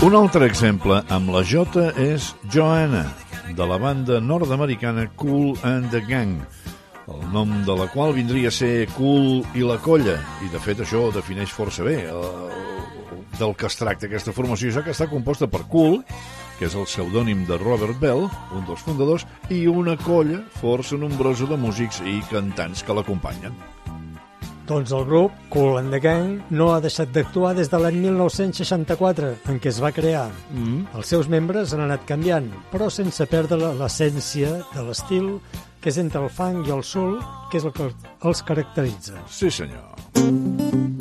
Un 0.00 0.14
altre 0.16 0.46
exemple 0.48 0.96
amb 1.12 1.28
la 1.28 1.42
J 1.44 1.82
és 2.00 2.30
Joanna, 2.48 3.02
de 3.52 3.64
la 3.68 3.76
banda 3.76 4.16
nord-americana 4.24 5.02
Cool 5.20 5.58
and 5.60 5.90
the 5.92 6.00
Gang, 6.00 6.38
el 7.04 7.26
nom 7.34 7.52
de 7.66 7.76
la 7.76 7.84
qual 7.92 8.14
vindria 8.16 8.48
a 8.48 8.54
ser 8.54 8.86
Cool 8.94 9.42
i 9.52 9.60
la 9.60 9.76
colla, 9.84 10.14
i 10.40 10.48
de 10.48 10.62
fet 10.64 10.80
això 10.80 11.10
defineix 11.12 11.52
força 11.52 11.84
bé 11.84 11.98
el, 12.08 12.24
del 13.36 13.52
que 13.52 13.68
es 13.68 13.76
tracta 13.76 14.08
aquesta 14.08 14.32
formació, 14.32 14.72
ja 14.72 14.80
que 14.86 14.94
està 14.96 15.04
composta 15.10 15.50
per 15.52 15.66
Cool, 15.68 16.00
que 16.56 16.70
és 16.70 16.78
el 16.80 16.88
pseudònim 16.88 17.44
de 17.44 17.60
Robert 17.60 18.00
Bell, 18.00 18.24
un 18.56 18.64
dels 18.64 18.86
fundadors, 18.86 19.26
i 19.52 19.66
una 19.68 19.98
colla 20.00 20.40
força 20.62 20.96
nombrosa 20.96 21.44
de 21.50 21.60
músics 21.60 22.00
i 22.08 22.22
cantants 22.32 22.80
que 22.80 22.96
l'acompanyen. 22.96 23.52
Doncs 24.70 24.92
el 24.94 25.02
grup 25.04 25.32
Cool 25.50 25.80
and 25.80 25.90
the 25.90 25.98
Gang 25.98 26.36
no 26.54 26.68
ha 26.70 26.78
deixat 26.78 27.10
d'actuar 27.10 27.56
des 27.58 27.66
de 27.72 27.80
l'any 27.82 27.96
1964, 28.04 29.32
en 29.50 29.58
què 29.58 29.72
es 29.72 29.80
va 29.82 29.90
crear. 29.90 30.28
Mm. 30.54 30.84
Els 30.94 31.10
seus 31.10 31.26
membres 31.32 31.74
han 31.74 31.82
anat 31.88 32.06
canviant, 32.06 32.46
però 32.70 32.86
sense 32.86 33.26
perdre 33.26 33.72
l'essència 33.80 34.60
de 34.70 34.86
l'estil 34.86 35.32
que 35.82 35.90
és 35.90 35.98
entre 35.98 36.22
el 36.22 36.30
funk 36.30 36.70
i 36.70 36.76
el 36.76 36.86
soul, 36.86 37.18
que 37.50 37.58
és 37.58 37.66
el 37.66 37.74
que 37.74 37.90
els 37.90 38.46
caracteritza. 38.46 39.18
Sí, 39.26 39.50
senyor. 39.50 39.90
Jolene, 40.14 40.20
Jolene, 40.20 40.99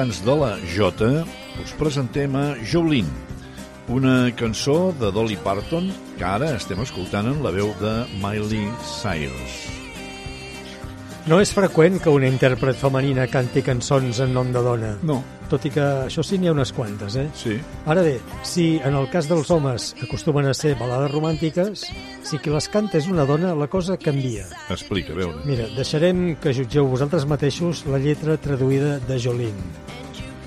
representants 0.00 0.24
de 0.24 0.34
la 0.34 0.56
J 0.64 1.24
us 1.60 1.72
presentem 1.76 2.36
a 2.36 2.54
Jolene, 2.64 3.08
una 3.88 4.34
cançó 4.34 4.94
de 4.98 5.10
Dolly 5.12 5.36
Parton 5.36 5.90
que 6.16 6.24
ara 6.24 6.54
estem 6.56 6.80
escoltant 6.80 7.28
en 7.28 7.42
la 7.44 7.52
veu 7.52 7.74
de 7.80 8.06
Miley 8.22 8.64
Cyrus. 8.80 9.58
No 11.28 11.36
és 11.42 11.52
freqüent 11.52 11.98
que 12.00 12.08
una 12.08 12.30
intèrpret 12.30 12.78
femenina 12.80 13.26
canti 13.28 13.60
cançons 13.62 14.22
en 14.24 14.32
nom 14.32 14.48
de 14.54 14.62
dona. 14.64 14.94
No. 15.04 15.18
Tot 15.50 15.66
i 15.66 15.72
que 15.74 15.82
això 16.06 16.22
sí 16.24 16.38
n'hi 16.38 16.48
ha 16.48 16.54
unes 16.54 16.70
quantes, 16.72 17.16
eh? 17.18 17.26
Sí. 17.36 17.56
Ara 17.90 18.04
bé, 18.06 18.14
si 18.46 18.78
en 18.86 18.94
el 18.96 19.08
cas 19.12 19.28
dels 19.28 19.50
homes 19.50 19.90
acostumen 20.00 20.46
a 20.46 20.54
ser 20.54 20.76
balades 20.78 21.10
romàntiques, 21.12 21.84
si 22.24 22.38
qui 22.38 22.54
les 22.54 22.70
canta 22.70 22.96
és 22.98 23.10
una 23.10 23.26
dona, 23.28 23.52
la 23.58 23.66
cosa 23.68 23.98
canvia. 24.00 24.46
Explica, 24.70 25.12
a 25.12 25.18
veure. 25.18 25.42
Mira, 25.44 25.66
deixarem 25.76 26.36
que 26.40 26.54
jutgeu 26.56 26.88
vosaltres 26.88 27.26
mateixos 27.28 27.82
la 27.90 27.98
lletra 27.98 28.38
traduïda 28.40 28.96
de 29.10 29.18
Jolene, 29.20 29.66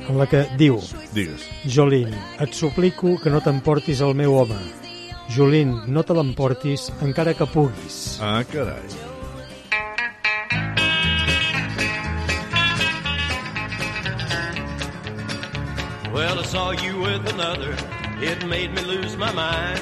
en 0.09 0.17
la 0.19 0.27
que 0.27 0.43
diu 0.57 0.80
Digues. 1.13 1.45
Jolene, 1.65 2.17
et 2.39 2.53
suplico 2.53 3.17
que 3.21 3.30
no 3.30 3.41
t'emportis 3.41 4.01
el 4.01 4.15
meu 4.17 4.35
home. 4.35 4.57
Jolene, 5.30 5.84
no 5.88 6.03
te 6.03 6.13
l'emportis 6.13 6.89
encara 7.05 7.34
que 7.34 7.45
puguis. 7.45 8.19
Ah, 8.21 8.43
carai. 8.43 8.81
Well, 16.13 16.39
I 16.39 16.43
saw 16.43 16.71
you 16.71 16.99
with 17.01 17.27
another. 17.34 17.75
It 18.21 18.45
made 18.45 18.73
me 18.73 18.81
lose 18.84 19.17
my 19.17 19.31
mind. 19.34 19.81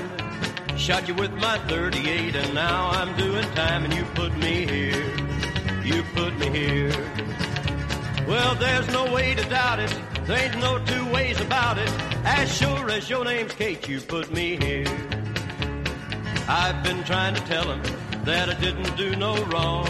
Shot 0.77 1.07
you 1.07 1.13
with 1.15 1.31
my 1.33 1.57
38, 1.67 2.35
and 2.35 2.53
now 2.53 2.89
I'm 2.89 3.15
doing 3.17 3.45
time, 3.53 3.83
and 3.83 3.93
you 3.93 4.03
put 4.15 4.35
me 4.37 4.65
here. 4.65 5.05
You 5.83 6.03
put 6.15 6.37
me 6.39 6.49
here. 6.49 6.91
Well, 8.27 8.55
there's 8.55 8.87
no 8.91 9.13
way 9.13 9.35
to 9.35 9.43
doubt 9.49 9.79
it. 9.79 10.10
There 10.31 10.45
ain't 10.45 10.59
no 10.59 10.79
two 10.85 11.05
ways 11.11 11.41
about 11.41 11.77
it. 11.77 11.89
As 12.23 12.55
sure 12.55 12.89
as 12.89 13.09
your 13.09 13.25
name's 13.25 13.51
Kate, 13.51 13.85
you 13.89 13.99
put 13.99 14.31
me 14.31 14.55
here. 14.55 14.87
I've 16.47 16.81
been 16.85 17.03
trying 17.03 17.35
to 17.35 17.41
tell 17.41 17.69
him 17.69 17.81
that 18.23 18.47
I 18.47 18.53
didn't 18.53 18.95
do 18.95 19.13
no 19.17 19.35
wrong. 19.47 19.89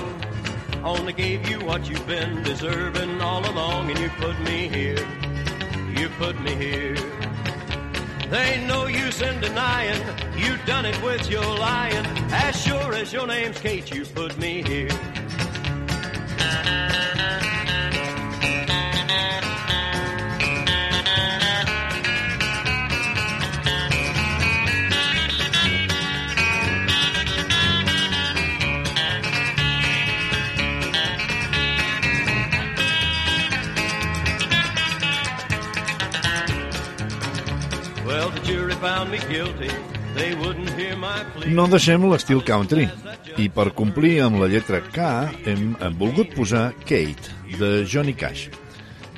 Only 0.84 1.14
gave 1.14 1.48
you 1.48 1.60
what 1.60 1.88
you've 1.88 2.08
been 2.08 2.42
deserving 2.42 3.22
all 3.22 3.48
along, 3.48 3.92
and 3.92 4.00
you 4.00 4.10
put 4.18 4.40
me 4.40 4.68
here. 4.68 5.06
You 5.96 6.10
put 6.18 6.42
me 6.42 6.56
here. 6.56 6.96
There 8.32 8.44
ain't 8.44 8.66
no 8.66 8.88
use 8.88 9.22
in 9.22 9.40
denying 9.42 10.02
you 10.40 10.58
done 10.66 10.88
it 10.88 11.00
with 11.04 11.30
your 11.30 11.46
lying. 11.46 12.04
As 12.34 12.60
sure 12.60 12.96
as 12.96 13.14
your 13.14 13.28
name's 13.28 13.60
Kate, 13.60 13.94
you 13.94 14.06
put 14.06 14.36
me 14.40 14.64
here. 14.64 14.90
No 41.54 41.68
deixem 41.70 42.08
l'estil 42.10 42.42
country. 42.46 42.88
I 43.38 43.46
per 43.54 43.70
complir 43.78 44.16
amb 44.26 44.42
la 44.42 44.50
lletra 44.52 44.82
K 44.82 45.06
hem, 45.46 45.76
hem 45.78 45.98
volgut 46.00 46.34
posar 46.36 46.72
Kate, 46.82 47.32
de 47.60 47.72
Johnny 47.86 48.16
Cash. 48.18 48.50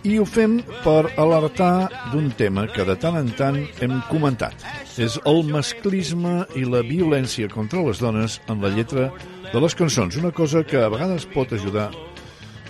I 0.04 0.18
ho 0.20 0.26
fem 0.28 0.58
per 0.84 1.14
alertar 1.16 1.88
d'un 2.12 2.28
tema 2.36 2.66
que 2.68 2.84
de 2.84 2.98
tant 3.00 3.16
en 3.22 3.30
tant 3.40 3.62
hem 3.80 4.02
comentat. 4.10 4.66
És 5.00 5.16
el 5.24 5.46
masclisme 5.48 6.42
i 6.60 6.66
la 6.68 6.84
violència 6.84 7.48
contra 7.50 7.86
les 7.88 8.04
dones 8.04 8.42
en 8.52 8.60
la 8.62 8.74
lletra 8.76 9.14
de 9.54 9.64
les 9.64 9.80
cançons. 9.80 10.20
Una 10.20 10.34
cosa 10.36 10.66
que 10.68 10.84
a 10.84 10.92
vegades 10.92 11.26
pot 11.32 11.56
ajudar 11.56 11.88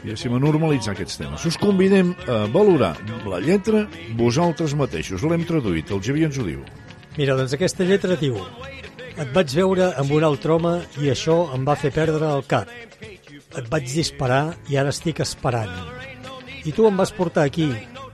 diguéssim, 0.03 0.35
a 0.35 0.39
normalitzar 0.43 0.93
aquests 0.93 1.17
temes. 1.17 1.45
Us 1.47 1.57
convidem 1.57 2.13
a 2.27 2.43
valorar 2.53 2.93
la 3.25 3.39
lletra 3.41 3.87
vosaltres 4.19 4.75
mateixos. 4.77 5.23
L'hem 5.23 5.47
traduït, 5.47 5.89
el 5.89 6.03
Xavier 6.03 6.29
ens 6.29 6.37
ho 6.39 6.47
diu. 6.47 6.63
Mira, 7.17 7.35
doncs 7.37 7.53
aquesta 7.53 7.85
lletra 7.85 8.15
diu 8.19 8.37
Et 9.13 9.29
vaig 9.35 9.51
veure 9.53 9.91
amb 10.01 10.11
un 10.15 10.23
altre 10.25 10.55
home 10.55 10.71
i 11.03 11.11
això 11.13 11.35
em 11.53 11.65
va 11.67 11.75
fer 11.77 11.91
perdre 11.93 12.31
el 12.33 12.41
cap. 12.49 12.69
Et 13.53 13.67
vaig 13.69 13.85
disparar 13.85 14.55
i 14.73 14.79
ara 14.81 14.89
estic 14.89 15.21
esperant. 15.21 15.69
I 16.65 16.71
tu 16.73 16.87
em 16.89 16.97
vas 16.97 17.11
portar 17.13 17.43
aquí, 17.45 17.67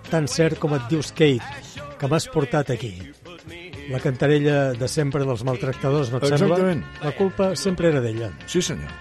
tan 0.09 0.27
cert 0.27 0.59
com 0.59 0.75
et 0.75 0.89
dius 0.91 1.13
Kate, 1.15 1.39
que 1.99 2.09
m'has 2.11 2.27
portat 2.33 2.73
aquí. 2.75 2.91
La 3.89 4.01
cantarella 4.03 4.73
de 4.75 4.87
sempre 4.91 5.23
dels 5.23 5.45
maltractadors, 5.47 6.11
no 6.11 6.19
et 6.19 6.27
Exactament. 6.27 6.83
sembla? 6.83 7.05
La 7.07 7.15
culpa 7.15 7.53
sempre 7.55 7.93
era 7.93 8.01
d'ella. 8.03 8.33
Sí, 8.45 8.61
senyor. 8.61 8.91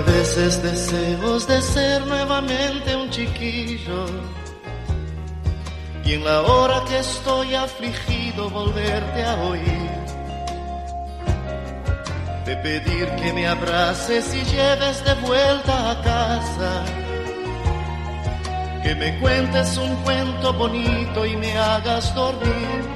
Tengo 0.00 0.12
a 0.12 0.18
veces 0.18 0.62
deseos 0.62 1.46
de 1.46 1.60
ser 1.60 2.06
nuevamente 2.06 2.96
un 2.96 3.10
chiquillo 3.10 4.06
y 6.04 6.14
en 6.14 6.24
la 6.24 6.40
hora 6.42 6.84
que 6.88 7.00
estoy 7.00 7.54
afligido 7.54 8.48
volverte 8.48 9.24
a 9.24 9.34
oír. 9.42 9.90
De 12.46 12.56
pedir 12.56 13.08
que 13.16 13.32
me 13.32 13.46
abraces 13.46 14.34
y 14.34 14.42
lleves 14.44 15.04
de 15.04 15.14
vuelta 15.26 15.90
a 15.90 16.02
casa. 16.02 16.84
Que 18.82 18.94
me 18.94 19.18
cuentes 19.18 19.76
un 19.76 19.94
cuento 19.96 20.52
bonito 20.54 21.26
y 21.26 21.36
me 21.36 21.56
hagas 21.58 22.14
dormir. 22.14 22.88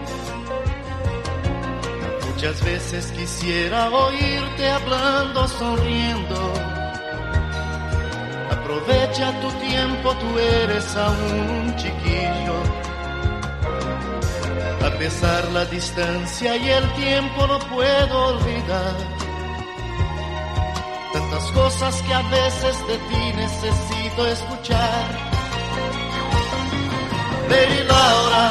Muchas 2.30 2.64
veces 2.64 3.12
quisiera 3.12 3.90
oírte 3.90 4.70
hablando, 4.70 5.46
sonriendo. 5.48 6.73
Aprovecha 8.64 9.30
tu 9.42 9.50
tiempo, 9.60 10.14
tú 10.16 10.38
eres 10.38 10.96
aún 10.96 11.50
un 11.50 11.76
chiquillo. 11.76 12.56
A 14.86 14.90
pesar 14.98 15.44
la 15.52 15.66
distancia 15.66 16.56
y 16.56 16.70
el 16.70 16.92
tiempo 16.94 17.46
no 17.46 17.58
puedo 17.58 18.26
olvidar. 18.28 18.96
Tantas 21.12 21.44
cosas 21.52 22.02
que 22.06 22.14
a 22.14 22.22
veces 22.22 22.74
de 22.88 22.96
ti 22.96 23.32
necesito 23.36 24.26
escuchar. 24.28 25.04
Lady 27.50 27.82
Laura, 27.86 28.50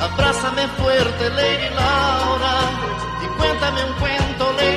abrázame 0.00 0.66
fuerte, 0.78 1.28
Lady 1.28 1.68
Laura, 1.74 2.54
y 3.22 3.26
cuéntame 3.38 3.84
un 3.84 3.92
cuento, 4.00 4.52
Lady 4.56 4.75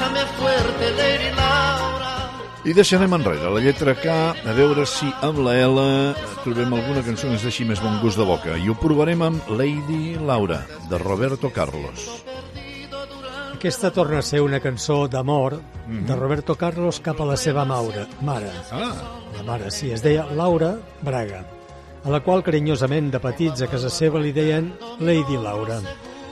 Dame 0.00 0.24
fuerte, 0.38 0.90
Lady 0.96 1.28
Laura. 1.36 2.30
I 2.64 2.72
deixarem 2.72 3.12
enrere 3.12 3.50
la 3.52 3.60
lletra 3.60 3.92
K 3.92 4.14
a 4.32 4.54
veure 4.56 4.86
si 4.88 5.10
amb 5.20 5.42
la 5.44 5.52
L 5.60 5.84
trobem 6.40 6.72
alguna 6.72 7.02
cançó 7.04 7.28
que 7.28 7.36
ens 7.36 7.44
deixi 7.44 7.66
més 7.68 7.82
bon 7.84 7.98
gust 8.00 8.16
de 8.16 8.24
boca. 8.24 8.56
I 8.56 8.72
ho 8.72 8.76
provarem 8.80 9.20
amb 9.28 9.52
Lady 9.52 10.16
Laura, 10.16 10.62
de 10.88 10.98
Roberto 11.04 11.52
Carlos. 11.52 12.08
Aquesta 13.52 13.92
torna 13.92 14.24
a 14.24 14.24
ser 14.24 14.40
una 14.40 14.62
cançó 14.64 15.02
d'amor 15.06 15.60
de 15.86 16.16
Roberto 16.16 16.56
Carlos 16.56 17.04
cap 17.04 17.20
a 17.20 17.28
la 17.28 17.36
seva 17.36 17.66
maura, 17.68 18.08
mare. 18.24 18.48
Ah. 18.72 18.94
La 19.36 19.44
mare, 19.44 19.68
sí, 19.68 19.92
es 19.92 20.00
deia 20.00 20.24
Laura 20.32 20.78
Braga, 21.04 21.44
a 22.04 22.08
la 22.08 22.24
qual 22.24 22.40
carinyosament 22.42 23.12
de 23.12 23.20
petits 23.20 23.60
a 23.60 23.68
casa 23.68 23.92
seva 23.92 24.18
li 24.18 24.32
deien 24.32 24.72
Lady 24.98 25.36
Laura. 25.36 25.82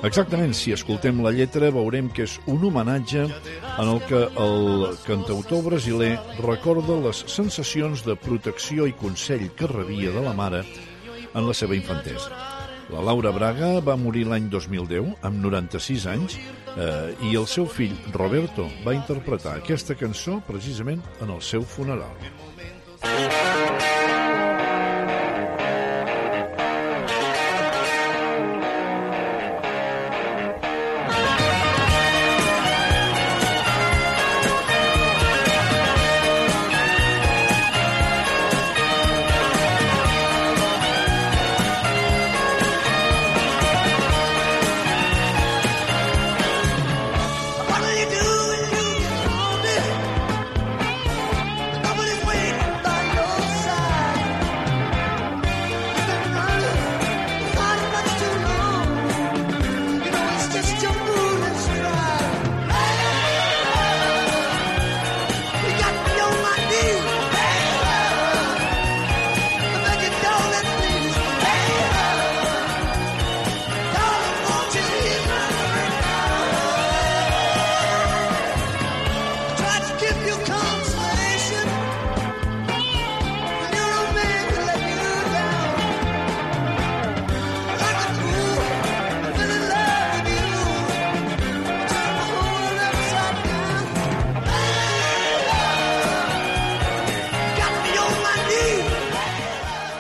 Exactament, 0.07 0.53
si 0.55 0.71
escoltem 0.71 1.19
la 1.25 1.33
lletra 1.35 1.73
veurem 1.75 2.07
que 2.15 2.23
és 2.29 2.37
un 2.47 2.63
homenatge 2.69 3.25
en 3.27 3.89
el 3.89 3.99
que 4.07 4.21
el 4.45 4.85
cantautor 5.03 5.65
brasiler 5.65 6.13
recorda 6.39 7.01
les 7.03 7.25
sensacions 7.27 8.05
de 8.07 8.15
protecció 8.15 8.87
i 8.87 8.95
consell 8.95 9.49
que 9.59 9.67
rebia 9.67 10.15
de 10.15 10.23
la 10.23 10.37
mare 10.39 10.63
en 11.35 11.43
la 11.49 11.55
seva 11.55 11.75
infantesa. 11.75 12.31
La 12.95 13.03
Laura 13.05 13.35
Braga 13.35 13.75
va 13.85 13.99
morir 14.01 14.25
l'any 14.31 14.47
2010, 14.49 15.11
amb 15.27 15.43
96 15.45 16.07
anys, 16.15 16.39
eh, 16.39 17.13
i 17.29 17.35
el 17.37 17.51
seu 17.51 17.67
fill, 17.67 17.99
Roberto, 18.15 18.71
va 18.87 18.97
interpretar 18.97 19.59
aquesta 19.59 19.99
cançó 19.99 20.39
precisament 20.47 21.03
en 21.21 21.35
el 21.35 21.43
seu 21.43 21.67
funeral. 21.67 22.15
What 23.03 23.98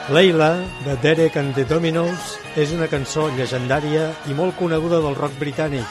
Leila, 0.09 0.56
de 0.86 0.97
Derek 1.02 1.36
and 1.36 1.55
the 1.55 1.66
Dominos, 1.68 2.39
és 2.56 2.70
una 2.72 2.86
cançó 2.89 3.26
llegendària 3.36 4.06
i 4.24 4.32
molt 4.32 4.56
coneguda 4.56 5.02
del 5.05 5.18
rock 5.18 5.35
britànic, 5.36 5.85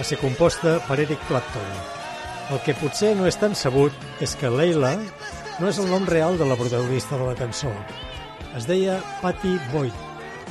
a 0.00 0.02
ser 0.02 0.18
composta 0.18 0.80
per 0.88 0.96
Eric 1.04 1.22
Clapton. 1.28 1.68
El 2.50 2.58
que 2.66 2.74
potser 2.74 3.12
no 3.14 3.28
és 3.30 3.38
tan 3.38 3.54
sabut 3.54 3.94
és 4.18 4.34
que 4.40 4.50
Leila 4.50 4.96
no 5.60 5.70
és 5.70 5.78
el 5.78 5.86
nom 5.92 6.10
real 6.10 6.34
de 6.40 6.50
la 6.50 6.58
protagonista 6.58 7.14
de 7.14 7.30
la 7.30 7.38
cançó. 7.38 7.70
Es 8.58 8.66
deia 8.66 8.98
Patty 9.22 9.54
Boyd, 9.70 9.94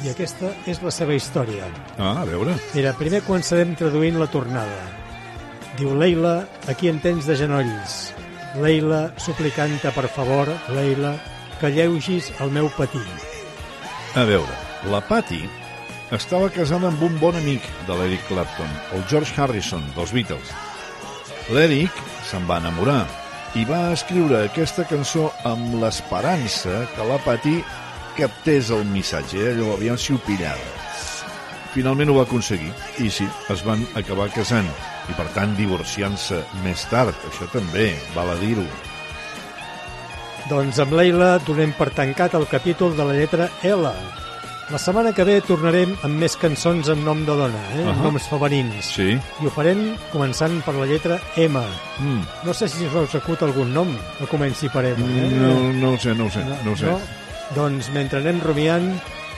i 0.06 0.14
aquesta 0.16 0.56
és 0.64 0.80
la 0.80 0.96
seva 0.96 1.20
història. 1.20 1.68
Ah, 1.98 2.22
a 2.24 2.26
veure. 2.32 2.56
Mira, 2.78 2.96
primer 2.96 3.26
començarem 3.28 3.76
traduint 3.76 4.24
la 4.24 4.32
tornada. 4.32 4.82
Diu 5.76 5.92
Leila, 6.00 6.46
aquí 6.72 6.88
en 6.88 7.04
tens 7.04 7.28
de 7.28 7.36
genolls. 7.36 8.14
Leila, 8.64 9.10
suplicant-te 9.20 9.92
per 9.92 10.08
favor, 10.08 10.48
Leila, 10.72 11.18
que 11.60 11.72
lleugis 11.72 12.32
el 12.44 12.52
meu 12.52 12.69
patí. 12.77 13.02
A 14.15 14.23
veure, 14.27 14.56
la 14.91 15.02
Patty 15.03 15.41
estava 16.15 16.52
casada 16.53 16.88
amb 16.91 17.02
un 17.03 17.18
bon 17.19 17.36
amic 17.36 17.65
de 17.88 17.98
l'Eric 17.98 18.23
Clapton, 18.30 18.72
el 18.95 19.03
George 19.11 19.34
Harrison, 19.36 19.84
dels 19.95 20.14
Beatles. 20.15 20.53
L'Eric 21.52 21.99
se'n 22.30 22.48
va 22.49 22.61
enamorar 22.64 23.03
i 23.60 23.65
va 23.68 23.91
escriure 23.95 24.45
aquesta 24.45 24.86
cançó 24.88 25.30
amb 25.48 25.76
l'esperança 25.82 26.86
que 26.95 27.10
la 27.10 27.19
Patty 27.26 27.57
captés 28.15 28.72
el 28.72 28.88
missatge, 28.88 29.52
allò 29.52 29.76
aviam 29.76 29.99
si 29.99 30.15
ho 30.15 30.19
pillava. 30.23 30.73
Finalment 31.76 32.11
ho 32.11 32.19
va 32.22 32.23
aconseguir, 32.23 32.72
i 33.03 33.11
sí, 33.11 33.27
es 33.52 33.64
van 33.68 33.84
acabar 33.99 34.32
casant, 34.32 34.72
i 35.11 35.15
per 35.19 35.27
tant 35.36 35.57
divorciant-se 35.60 36.40
més 36.64 36.88
tard, 36.91 37.15
això 37.27 37.52
també, 37.52 37.91
val 38.15 38.32
a 38.32 38.40
dir-ho. 38.40 38.95
Doncs 40.46 40.78
amb 40.78 40.94
Leila 40.94 41.40
donem 41.42 41.72
per 41.74 41.88
tancat 41.98 42.36
el 42.38 42.46
capítol 42.46 42.94
de 42.94 43.06
la 43.08 43.16
lletra 43.18 43.48
L. 43.66 43.90
La 44.70 44.80
setmana 44.82 45.12
que 45.14 45.26
ve 45.26 45.40
tornarem 45.46 45.96
amb 46.06 46.22
més 46.22 46.36
cançons 46.42 46.88
en 46.90 47.02
nom 47.06 47.24
de 47.26 47.34
dona, 47.38 47.62
eh? 47.74 47.82
Ahà. 47.82 47.92
amb 47.96 48.04
noms 48.06 48.28
femenins. 48.30 48.92
Sí. 48.98 49.08
I 49.42 49.46
ho 49.46 49.54
farem 49.54 49.82
començant 50.14 50.60
per 50.66 50.76
la 50.78 50.86
lletra 50.90 51.20
M. 51.42 51.62
Mm. 51.98 52.22
No 52.46 52.54
sé 52.54 52.70
si 52.70 52.86
us 52.86 53.18
acut 53.18 53.42
algun 53.46 53.74
nom 53.74 53.94
que 54.20 54.30
comenci 54.30 54.70
per 54.70 54.86
M. 54.94 55.02
Eh? 55.06 55.30
No, 55.34 55.54
no 55.74 55.94
ho 55.94 56.00
sé, 56.02 56.14
no 56.14 56.30
ho 56.30 56.34
sé, 56.34 56.46
no, 56.46 56.74
ho 56.74 56.78
sé. 56.78 56.94
No? 56.94 57.00
Doncs 57.58 57.90
mentre 57.94 58.22
anem 58.22 58.42
rumiant, 58.46 58.90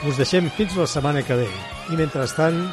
us 0.08 0.20
deixem 0.20 0.48
fins 0.56 0.76
la 0.76 0.88
setmana 0.88 1.24
que 1.24 1.40
ve. 1.40 1.48
I 1.92 2.00
mentrestant, 2.00 2.66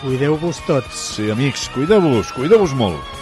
cuideu-vos 0.00 0.64
tots. 0.68 1.08
Sí, 1.18 1.28
amics, 1.32 1.68
cuideu-vos, 1.76 2.32
cuideu-vos 2.36 2.72
molt. 2.76 3.21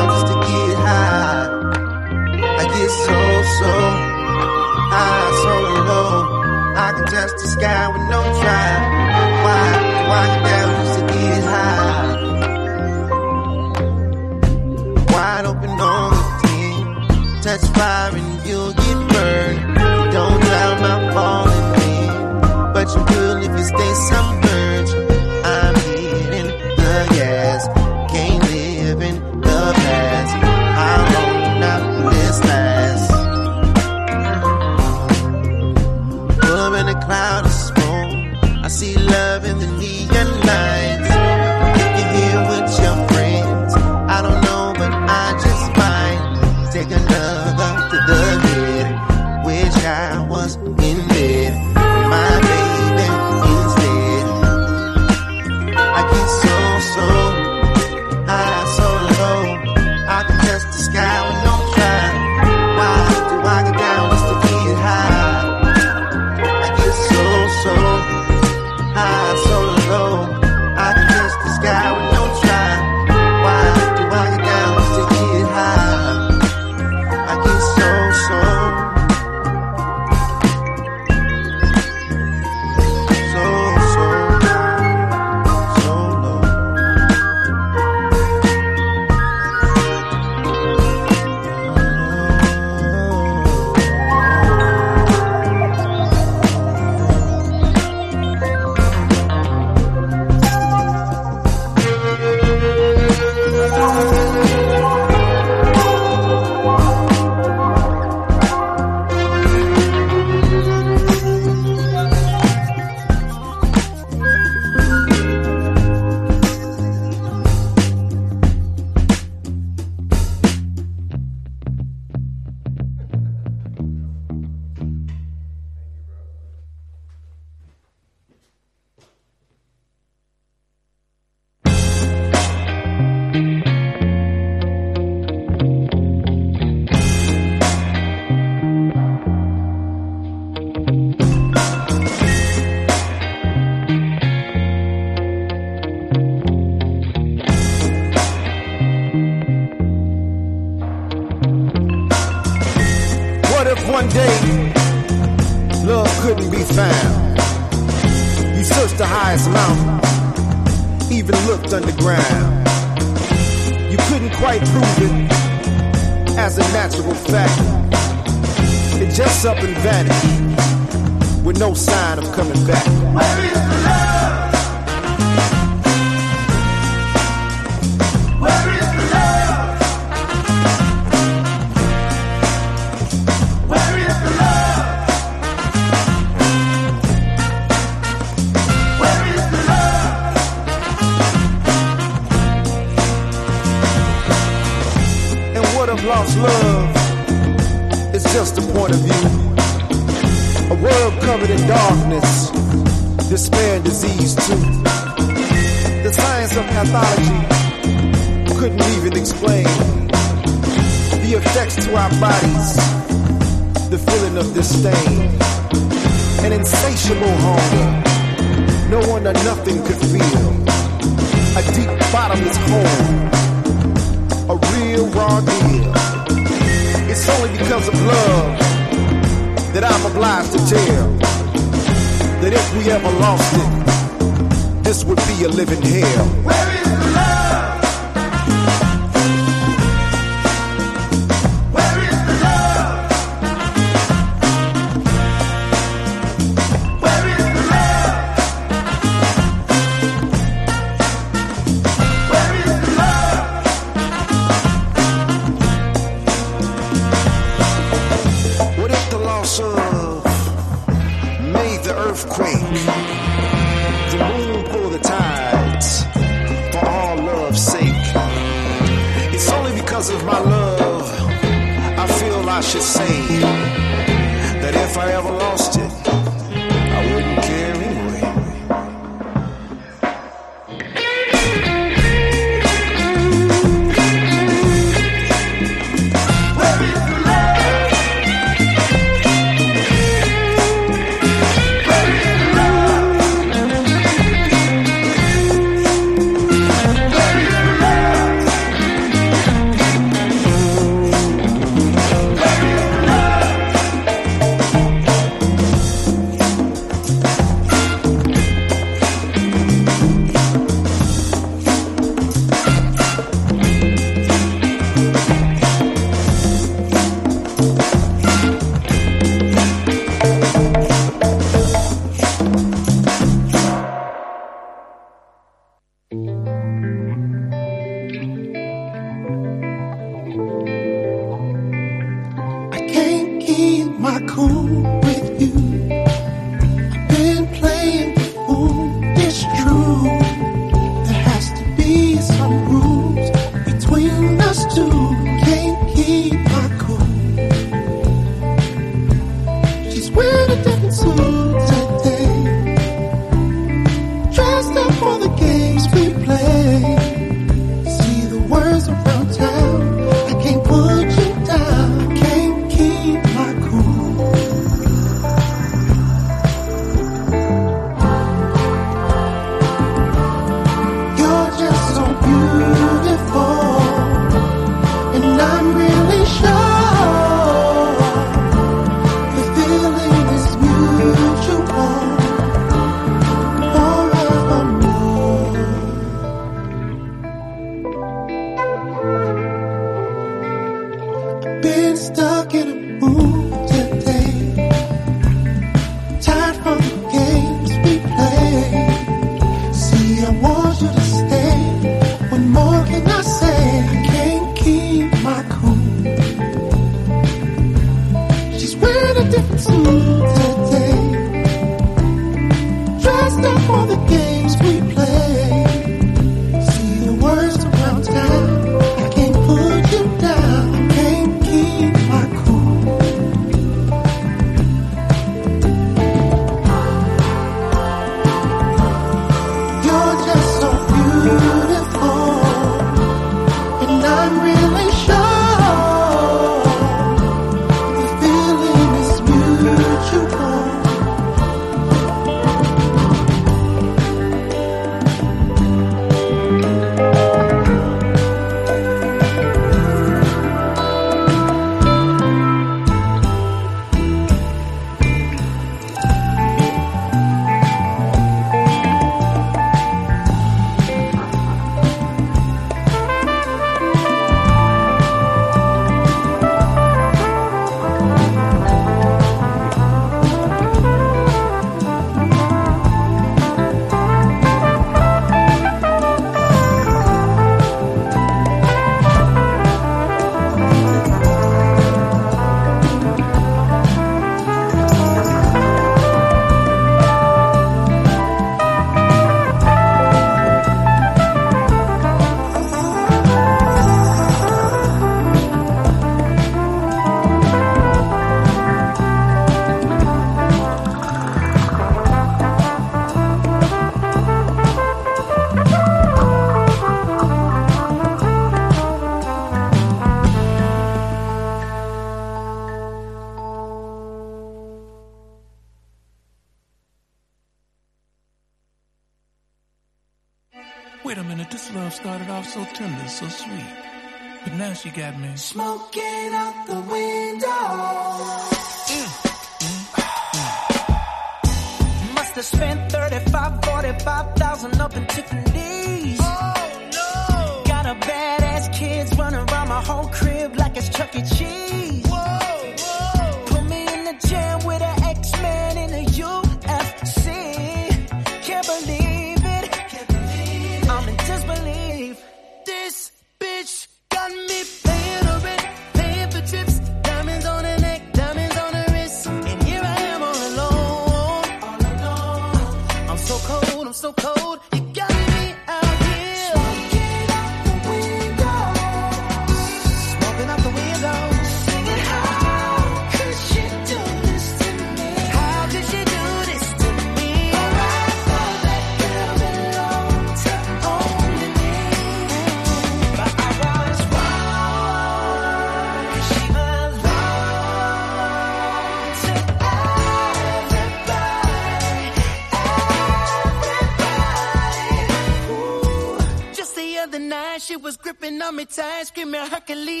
stomach 598.51 598.79
ice 598.79 599.11
cream 599.11 599.33
and 599.33 599.49
Hercules. 599.49 600.00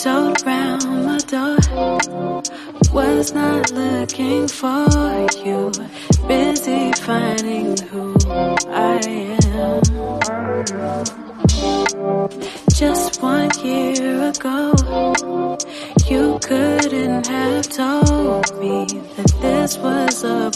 Tiptoed 0.00 0.44
my 1.04 1.18
door. 1.28 1.58
Was 2.92 3.32
not 3.32 3.70
looking 3.70 4.48
for 4.48 4.86
you, 5.44 5.70
busy 6.26 6.92
finding 6.92 7.76
who 7.88 8.16
I 8.70 9.00
am. 9.06 9.82
Just 12.74 13.22
one 13.22 13.50
year 13.62 14.30
ago, 14.30 14.72
you 16.08 16.38
couldn't 16.42 17.26
have 17.26 17.68
told 17.68 18.58
me 18.58 18.86
that 19.16 19.32
this 19.42 19.76
was 19.76 20.24
a 20.24 20.49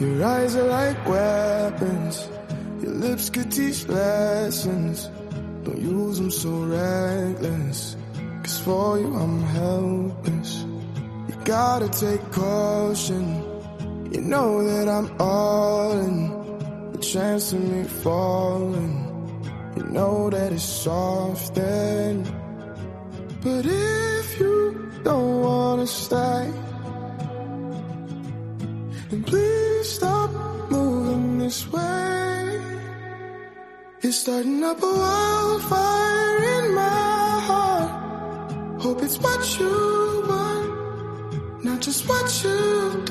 Your 0.00 0.24
eyes 0.24 0.56
are 0.56 0.64
like 0.64 1.08
weapons. 1.08 2.28
Your 2.82 2.94
lips 2.94 3.30
could 3.30 3.52
teach 3.52 3.86
lessons. 3.86 5.08
Don't 5.62 5.78
use 5.78 6.18
them 6.18 6.32
so 6.32 6.50
reckless. 6.50 7.96
Cause 8.42 8.58
for 8.60 8.98
you 8.98 9.14
I'm 9.14 9.40
helpless. 9.42 10.64
You 11.28 11.36
gotta 11.44 11.88
take 11.88 12.20
caution. 12.32 13.24
You 14.12 14.20
know 14.22 14.66
that 14.66 14.88
I'm 14.88 15.14
all 15.20 15.92
in. 15.92 16.92
The 16.92 16.98
chance 16.98 17.52
of 17.52 17.62
me 17.62 17.84
falling. 17.84 18.98
You 19.76 19.84
know 19.84 20.28
that 20.28 20.52
it's 20.52 20.64
soft 20.64 21.54
then. 21.54 22.24
But 23.42 23.64
if 23.64 24.40
you 24.40 24.90
don't 25.04 25.40
wanna 25.40 25.86
stay, 25.86 26.50
then 29.10 29.22
please 29.22 29.53
this 31.54 31.72
way. 31.72 32.60
You're 34.02 34.12
starting 34.12 34.62
up 34.64 34.82
a 34.82 34.92
wildfire 35.02 36.38
in 36.56 36.74
my 36.74 37.30
heart. 37.48 38.82
Hope 38.82 39.02
it's 39.02 39.18
what 39.18 39.42
you 39.58 39.76
want, 40.30 41.64
not 41.64 41.80
just 41.80 42.08
what 42.08 42.28
you 42.44 42.58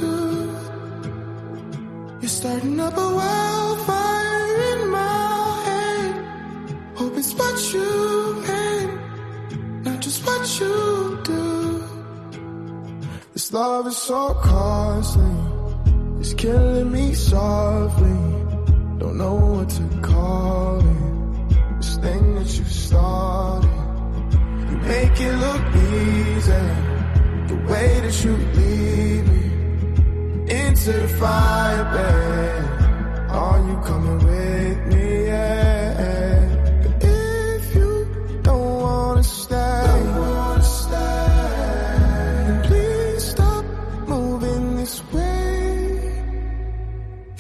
do. 0.04 0.16
You're 2.22 2.36
starting 2.42 2.80
up 2.80 2.98
a 2.98 3.10
wildfire 3.20 4.56
in 4.72 4.80
my 4.90 5.64
head. 5.68 6.14
Hope 6.96 7.16
it's 7.18 7.34
what 7.40 7.58
you 7.74 7.90
meant, 8.48 8.92
not 9.86 10.00
just 10.02 10.20
what 10.28 10.44
you 10.60 10.76
do. 11.24 11.44
This 13.34 13.54
love 13.54 13.88
is 13.88 13.98
so 13.98 14.34
costly. 14.44 15.43
Killing 16.44 16.92
me 16.92 17.14
softly. 17.14 18.20
Don't 19.00 19.18
know 19.18 19.36
what 19.36 19.70
to 19.70 19.84
call 20.02 20.80
it. 20.80 21.78
This 21.78 21.96
thing 21.96 22.36
that 22.36 22.58
you 22.58 22.66
started. 22.66 23.70
You 24.70 24.78
make 24.94 25.22
it 25.22 25.36
look 25.46 25.66
easy. 25.88 26.66
The 27.48 27.58
way 27.72 27.90
that 28.04 28.24
you 28.26 28.36
lead 28.58 29.24
me 29.32 29.44
into 30.64 30.92
the 30.92 31.08
fire, 31.18 31.84
babe. 31.96 33.32
Are 33.32 33.60
you 33.70 33.78
coming 33.88 34.20
with 34.28 34.88
me? 34.88 35.26
Yeah. 35.28 36.23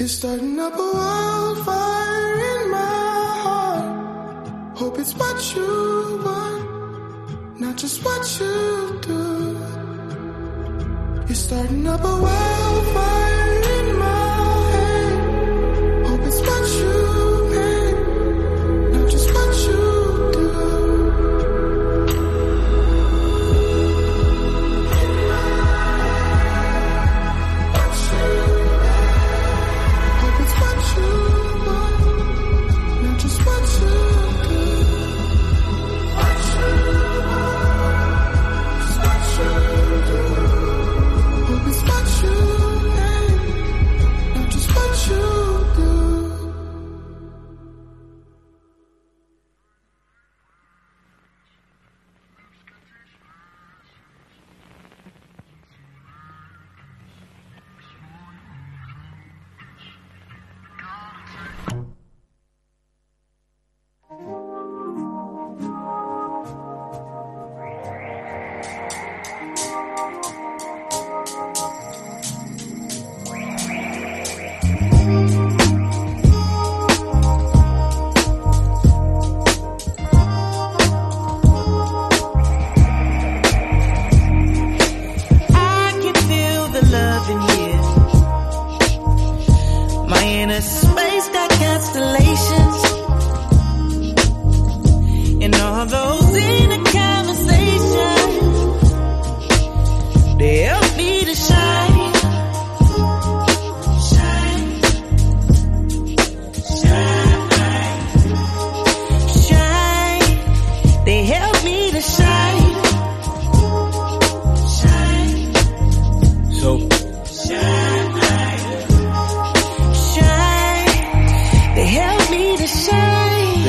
You're 0.03 0.09
starting 0.09 0.59
up 0.59 0.73
a 0.73 0.91
wildfire 0.99 2.35
in 2.51 2.71
my 2.71 3.37
heart. 3.45 4.77
Hope 4.77 4.99
it's 4.99 5.13
what 5.15 5.55
you 5.55 6.21
want, 6.25 7.61
not 7.61 7.77
just 7.77 8.03
what 8.03 8.23
you 8.37 8.99
do. 9.01 9.57
You're 11.25 11.35
starting 11.35 11.87
up 11.87 12.01
a 12.03 12.03
wildfire 12.03 12.52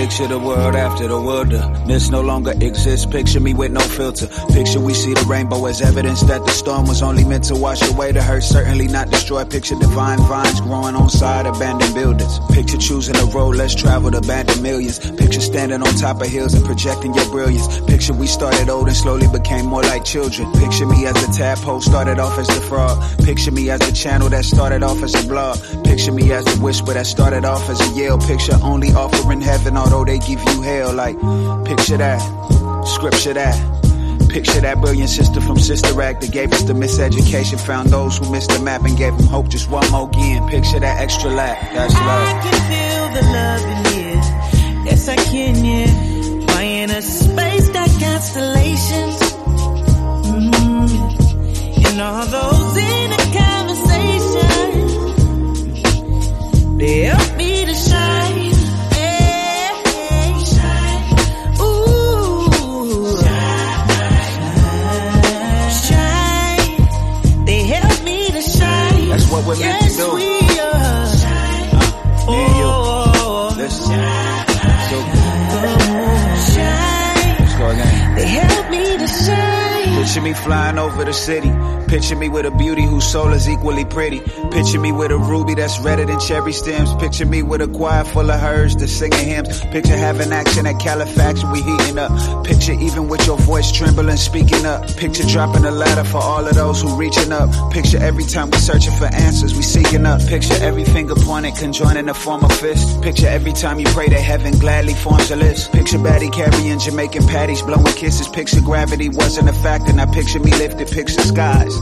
Picture 0.04 0.26
the 0.26 0.38
world 0.38 0.76
after 0.76 1.08
the 1.08 1.18
wilderness 1.18 2.10
no 2.10 2.20
longer 2.20 2.52
exists. 2.60 3.06
Picture 3.06 3.40
me 3.40 3.54
with 3.54 3.72
no 3.72 3.80
filter. 3.80 4.26
Picture 4.52 4.78
we 4.78 4.92
see 4.92 5.14
the 5.14 5.24
rainbow 5.26 5.64
as 5.64 5.80
evidence 5.80 6.20
that 6.24 6.44
the 6.44 6.50
storm 6.50 6.86
was 6.86 7.00
only 7.00 7.24
meant 7.24 7.44
to 7.44 7.54
wash 7.56 7.80
away 7.90 8.12
the 8.12 8.20
hurt, 8.22 8.42
certainly 8.42 8.86
not 8.86 9.08
destroy. 9.08 9.46
Picture 9.46 9.76
divine 9.76 10.18
vines 10.18 10.60
growing 10.60 10.94
on 10.94 11.08
side 11.08 11.46
abandoned 11.46 11.94
buildings. 11.94 12.38
Picture 12.52 12.76
choosing 12.76 13.16
a 13.16 13.24
road 13.32 13.56
less 13.56 13.74
traveled, 13.74 14.14
abandoned 14.14 14.62
millions. 14.62 14.98
Picture 15.12 15.40
standing 15.40 15.80
on 15.80 15.94
top 15.94 16.20
of 16.20 16.28
hills 16.28 16.52
and 16.52 16.66
projecting 16.66 17.14
your 17.14 17.24
brilliance. 17.30 17.80
Picture 17.86 18.12
we 18.12 18.26
started 18.26 18.68
old 18.68 18.88
and 18.88 18.96
slowly 18.98 19.26
became 19.28 19.64
more 19.64 19.82
like 19.84 20.04
children. 20.04 20.52
Picture 20.52 20.84
me 20.84 21.06
as 21.06 21.16
a 21.26 21.32
tadpole 21.32 21.80
started 21.80 22.18
off 22.18 22.38
as 22.38 22.48
the 22.48 22.60
frog. 22.68 23.00
Picture 23.24 23.52
me 23.52 23.70
as 23.70 23.80
a 23.88 23.92
channel 23.94 24.28
that 24.28 24.44
started 24.44 24.82
off 24.82 25.02
as 25.02 25.14
a 25.14 25.26
blog. 25.26 25.56
Picture 25.82 26.12
me 26.12 26.30
as 26.30 26.46
a 26.46 26.60
whisper 26.60 26.92
that 26.92 27.06
started 27.06 27.46
off 27.46 27.70
as 27.70 27.80
a 27.80 27.98
yell. 27.98 28.18
Picture 28.18 28.58
only 28.62 28.90
offering 28.90 29.40
heaven, 29.40 29.78
they 30.02 30.18
give 30.18 30.40
you 30.40 30.62
hell. 30.62 30.92
Like, 30.94 31.16
picture 31.66 31.98
that, 31.98 32.20
scripture 32.86 33.34
that. 33.34 33.54
Picture 34.28 34.60
that 34.62 34.80
brilliant 34.80 35.10
sister 35.10 35.40
from 35.40 35.58
Sister 35.58 36.02
Act 36.02 36.22
that 36.22 36.32
gave 36.32 36.52
us 36.52 36.62
the 36.64 36.72
miseducation, 36.72 37.60
found 37.60 37.90
those 37.90 38.18
who 38.18 38.28
missed 38.32 38.50
the 38.50 38.58
map 38.58 38.82
and 38.82 38.96
gave 38.96 39.16
them 39.16 39.28
hope 39.28 39.48
just 39.48 39.70
one 39.70 39.88
more 39.92 40.08
again. 40.08 40.48
Picture 40.48 40.80
that 40.80 41.00
extra 41.00 41.30
lap, 41.30 41.56
that's 41.72 41.94
love. 41.94 42.02
I 42.02 42.40
can 42.42 42.58
feel 42.66 43.08
the 43.14 43.22
love 43.30 43.64
in 43.70 43.84
here. 43.94 44.22
Yes, 44.86 45.06
I 45.08 45.16
can, 45.16 45.64
yeah. 45.64 45.88
Why 46.46 46.62
in 46.62 46.90
a 46.90 47.00
space 47.00 47.68
got 47.68 47.88
constellations? 48.00 49.22
Mm. 50.26 50.88
And 51.86 52.00
all 52.00 52.26
those 52.26 52.76
in 52.76 53.12
a 53.12 53.16
conversation. 53.38 54.64
They 56.78 57.06
what 69.46 69.58
we're 69.58 69.64
meant 69.64 69.80
to 69.80 69.86
yes, 69.86 69.96
do. 69.96 70.14
we 70.14 70.22
are. 70.60 71.04
Me 72.30 72.44
and 72.44 72.56
you. 72.56 72.64
Oh. 72.66 73.54
Listen. 73.56 74.00
So, 74.90 74.96
Shine. 76.54 77.36
let's 77.40 77.54
go 77.58 77.68
again. 77.70 78.14
They 78.16 78.26
help 78.26 78.70
me 78.70 78.98
to 78.98 79.06
shine. 79.06 80.02
Picture 80.02 80.22
me 80.22 80.32
flying 80.32 80.78
over 80.78 81.04
the 81.04 81.12
city. 81.12 81.50
Picture 81.88 82.16
me 82.16 82.28
with 82.28 82.46
a 82.46 82.50
beauty 82.50 82.82
whose 82.82 83.04
soul 83.04 83.32
is 83.32 83.48
equally 83.48 83.84
pretty. 83.84 84.20
Picture 84.50 84.80
me 84.80 84.92
with 84.92 85.10
a 85.10 85.18
ruby 85.18 85.54
that's 85.54 85.78
redder 85.80 86.04
than 86.04 86.18
cherry 86.20 86.52
stems. 86.52 86.92
Picture 86.96 87.26
me 87.26 87.42
with 87.42 87.60
a 87.60 87.68
choir 87.68 88.04
full 88.04 88.30
of 88.30 88.40
hers 88.40 88.74
that's 88.76 88.92
singing 88.92 89.26
hymns. 89.26 89.60
Picture 89.66 89.96
having 89.96 90.32
action 90.32 90.66
at 90.66 90.80
Califax, 90.80 91.44
we 91.52 91.62
heating 91.62 91.98
up. 91.98 92.44
Picture 92.44 92.72
even 92.72 93.08
with 93.08 93.26
your 93.26 93.36
voice 93.38 93.70
trembling, 93.70 94.16
speaking 94.16 94.66
up. 94.66 94.86
Picture 94.96 95.24
dropping 95.24 95.64
a 95.64 95.70
ladder 95.70 96.04
for 96.04 96.18
all 96.18 96.46
of 96.46 96.54
those 96.54 96.82
who 96.82 96.96
reaching 96.96 97.32
up. 97.32 97.48
Picture 97.72 97.98
every 98.02 98.24
time 98.24 98.50
we 98.50 98.58
searching 98.58 98.92
for 98.94 99.06
answers, 99.06 99.54
we 99.54 99.62
seeking 99.62 100.06
up. 100.06 100.20
Picture 100.26 100.54
every 100.60 100.84
finger 100.84 101.14
pointed, 101.14 101.54
conjoining 101.56 102.06
to 102.06 102.14
form 102.14 102.44
a 102.44 102.48
fist. 102.48 103.02
Picture 103.02 103.28
every 103.28 103.52
time 103.52 103.78
you 103.78 103.86
pray 103.86 104.08
that 104.08 104.20
heaven 104.20 104.58
gladly 104.58 104.94
forms 104.94 105.30
a 105.30 105.36
list. 105.36 105.72
Picture 105.72 105.98
Batty 105.98 106.30
carrying 106.30 106.78
Jamaican 106.78 107.26
patties, 107.26 107.62
blowing 107.62 107.94
kisses. 107.94 108.28
Picture 108.28 108.60
gravity 108.60 109.08
wasn't 109.08 109.48
a 109.48 109.52
factor, 109.52 109.92
now 109.92 110.10
picture 110.12 110.40
me 110.40 110.50
lifted. 110.52 110.88
Picture 110.88 111.22
skies, 111.22 111.73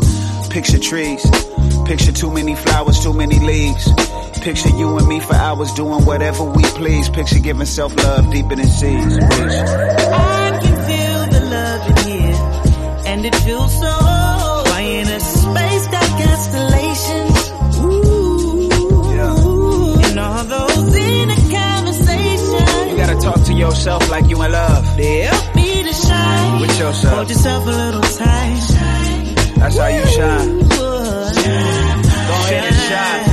picture 0.51 0.79
trees. 0.79 1.25
Picture 1.87 2.13
too 2.13 2.31
many 2.31 2.55
flowers, 2.55 3.01
too 3.03 3.13
many 3.13 3.39
leaves. 3.41 3.89
Picture 4.43 4.71
you 4.71 4.97
and 4.99 5.07
me 5.07 5.21
for 5.21 5.35
hours 5.35 5.73
doing 5.73 6.05
whatever 6.05 6.45
we 6.45 6.63
please. 6.63 7.09
Picture 7.09 7.39
giving 7.39 7.67
self 7.67 7.95
love 7.97 8.31
deeper 8.31 8.57
than 8.57 8.67
seas. 8.67 9.19
I 9.19 10.59
can 10.63 10.77
feel 10.89 11.21
the 11.35 11.41
love 11.51 11.89
in 11.91 11.97
here, 12.07 12.37
and 13.07 13.25
it 13.25 13.35
feels 13.37 13.73
so. 13.81 13.93
Why 14.69 14.81
in 14.81 15.09
a 15.09 15.21
space 15.21 15.87
that 15.95 16.09
constellations? 16.23 17.51
Ooh, 17.85 18.71
and 20.09 20.19
all 20.19 20.45
those 20.45 20.95
in 20.95 21.31
a 21.31 21.37
conversation. 21.37 22.89
You 22.91 22.97
gotta 22.97 23.19
talk 23.21 23.43
to 23.45 23.53
yourself 23.53 24.11
like 24.11 24.29
you 24.29 24.43
in 24.43 24.53
love. 24.53 24.85
Help 24.85 25.55
me 25.55 25.83
to 25.83 25.93
shine. 25.93 26.61
With 26.61 26.79
yourself. 26.79 27.15
Hold 27.15 27.29
yourself 27.29 27.67
a 27.67 27.71
little 27.71 28.01
tight. 28.03 28.62
That's 29.63 29.77
how 29.79 29.87
you 29.87 30.05
shine. 30.07 30.59
Go 30.69 32.35
ahead 32.45 32.65
and 32.71 32.77
shine. 32.91 33.25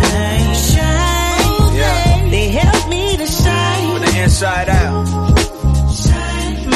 Shine. 0.69 1.75
Yeah. 1.75 2.29
They 2.29 2.47
help 2.49 2.89
me 2.89 3.17
to 3.17 3.25
shine. 3.25 3.91
From 3.93 4.01
the 4.05 4.11
inside 4.23 4.69
out. 4.69 5.05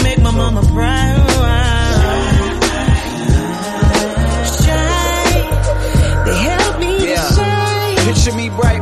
Make 0.04 0.20
my 0.22 0.32
mama 0.32 0.62
proud. 0.74 1.30
Shine. 4.64 5.50
They 6.26 6.38
help 6.50 6.80
me 6.80 6.92
to 7.00 7.08
Yeah. 7.08 7.32
shine. 7.38 7.98
Picture 8.08 8.34
me 8.36 8.50
bright, 8.50 8.82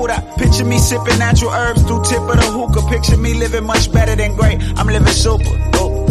Picture 0.00 0.64
me 0.64 0.78
sipping 0.78 1.18
natural 1.18 1.50
herbs 1.50 1.82
through 1.82 2.02
tip 2.04 2.20
of 2.20 2.36
the 2.36 2.50
hookah. 2.50 2.88
Picture 2.88 3.18
me 3.18 3.34
living 3.34 3.64
much 3.64 3.92
better 3.92 4.16
than 4.16 4.34
great. 4.34 4.58
I'm 4.76 4.86
living 4.86 5.12
super. 5.12 5.44
Oh. 5.74 6.06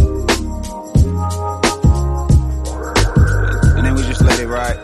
And 3.76 3.86
then 3.86 3.96
we 3.96 4.04
just 4.04 4.22
let 4.22 4.40
it 4.40 4.48
ride, 4.48 4.78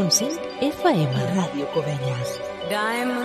107.5 0.00 0.72
FM. 0.72 1.08
Ràdio 1.36 1.66
are 1.66 1.84
forever. 2.70 3.19